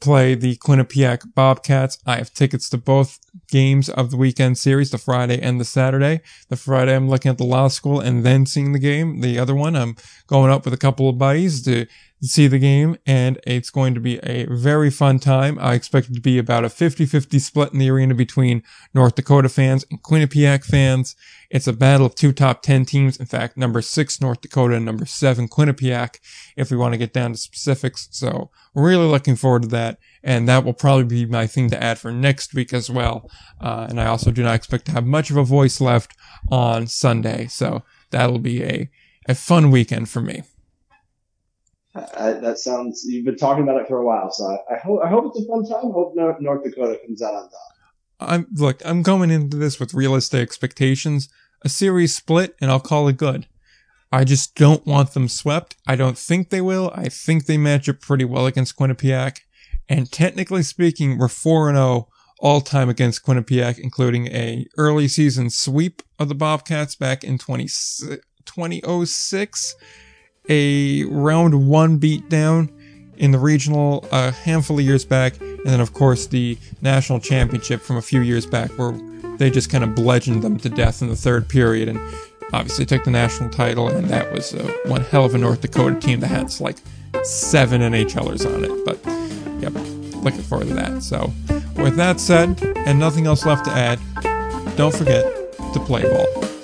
[0.00, 1.98] play the Quinnipiac Bobcats.
[2.06, 3.18] I have tickets to both
[3.48, 6.20] games of the weekend series, the Friday and the Saturday.
[6.48, 9.20] The Friday I'm looking at the law school and then seeing the game.
[9.20, 11.86] The other one I'm going up with a couple of buddies to
[12.26, 15.58] see the game and it's going to be a very fun time.
[15.60, 18.62] I expect it to be about a 50-50 split in the arena between
[18.94, 21.16] North Dakota fans and Quinnipiac fans.
[21.50, 23.16] It's a battle of two top 10 teams.
[23.16, 26.20] In fact, number six North Dakota and number seven Quinnipiac,
[26.56, 28.08] if we want to get down to specifics.
[28.12, 29.98] So really looking forward to that.
[30.22, 33.28] And that will probably be my thing to add for next week as well.
[33.60, 36.14] Uh, and I also do not expect to have much of a voice left
[36.50, 37.48] on Sunday.
[37.48, 38.90] So that'll be a,
[39.28, 40.44] a fun weekend for me.
[41.94, 43.04] I, that sounds.
[43.04, 45.00] You've been talking about it for a while, so I, I hope.
[45.04, 45.92] I hope it's a fun time.
[45.92, 47.52] Hope North, North Dakota comes out on top.
[48.20, 48.80] I'm look.
[48.84, 51.28] I'm going into this with realistic expectations.
[51.64, 53.46] A series split, and I'll call it good.
[54.10, 55.76] I just don't want them swept.
[55.86, 56.90] I don't think they will.
[56.94, 59.38] I think they match up pretty well against Quinnipiac.
[59.88, 66.02] And technically speaking, we're 4 0 all time against Quinnipiac, including a early season sweep
[66.18, 69.76] of the Bobcats back in 20, 2006,
[70.48, 72.70] a round one beatdown
[73.16, 77.80] in the regional a handful of years back, and then of course the national championship
[77.80, 78.92] from a few years back where
[79.36, 81.98] they just kind of bludgeoned them to death in the third period and
[82.52, 85.98] obviously took the national title, and that was uh, one hell of a North Dakota
[85.98, 86.76] team that had like
[87.22, 88.84] seven NHLers on it.
[88.84, 88.98] But
[89.62, 89.72] yep,
[90.22, 91.02] looking forward to that.
[91.02, 91.32] So,
[91.76, 93.98] with that said, and nothing else left to add,
[94.76, 95.24] don't forget
[95.72, 96.61] to play ball.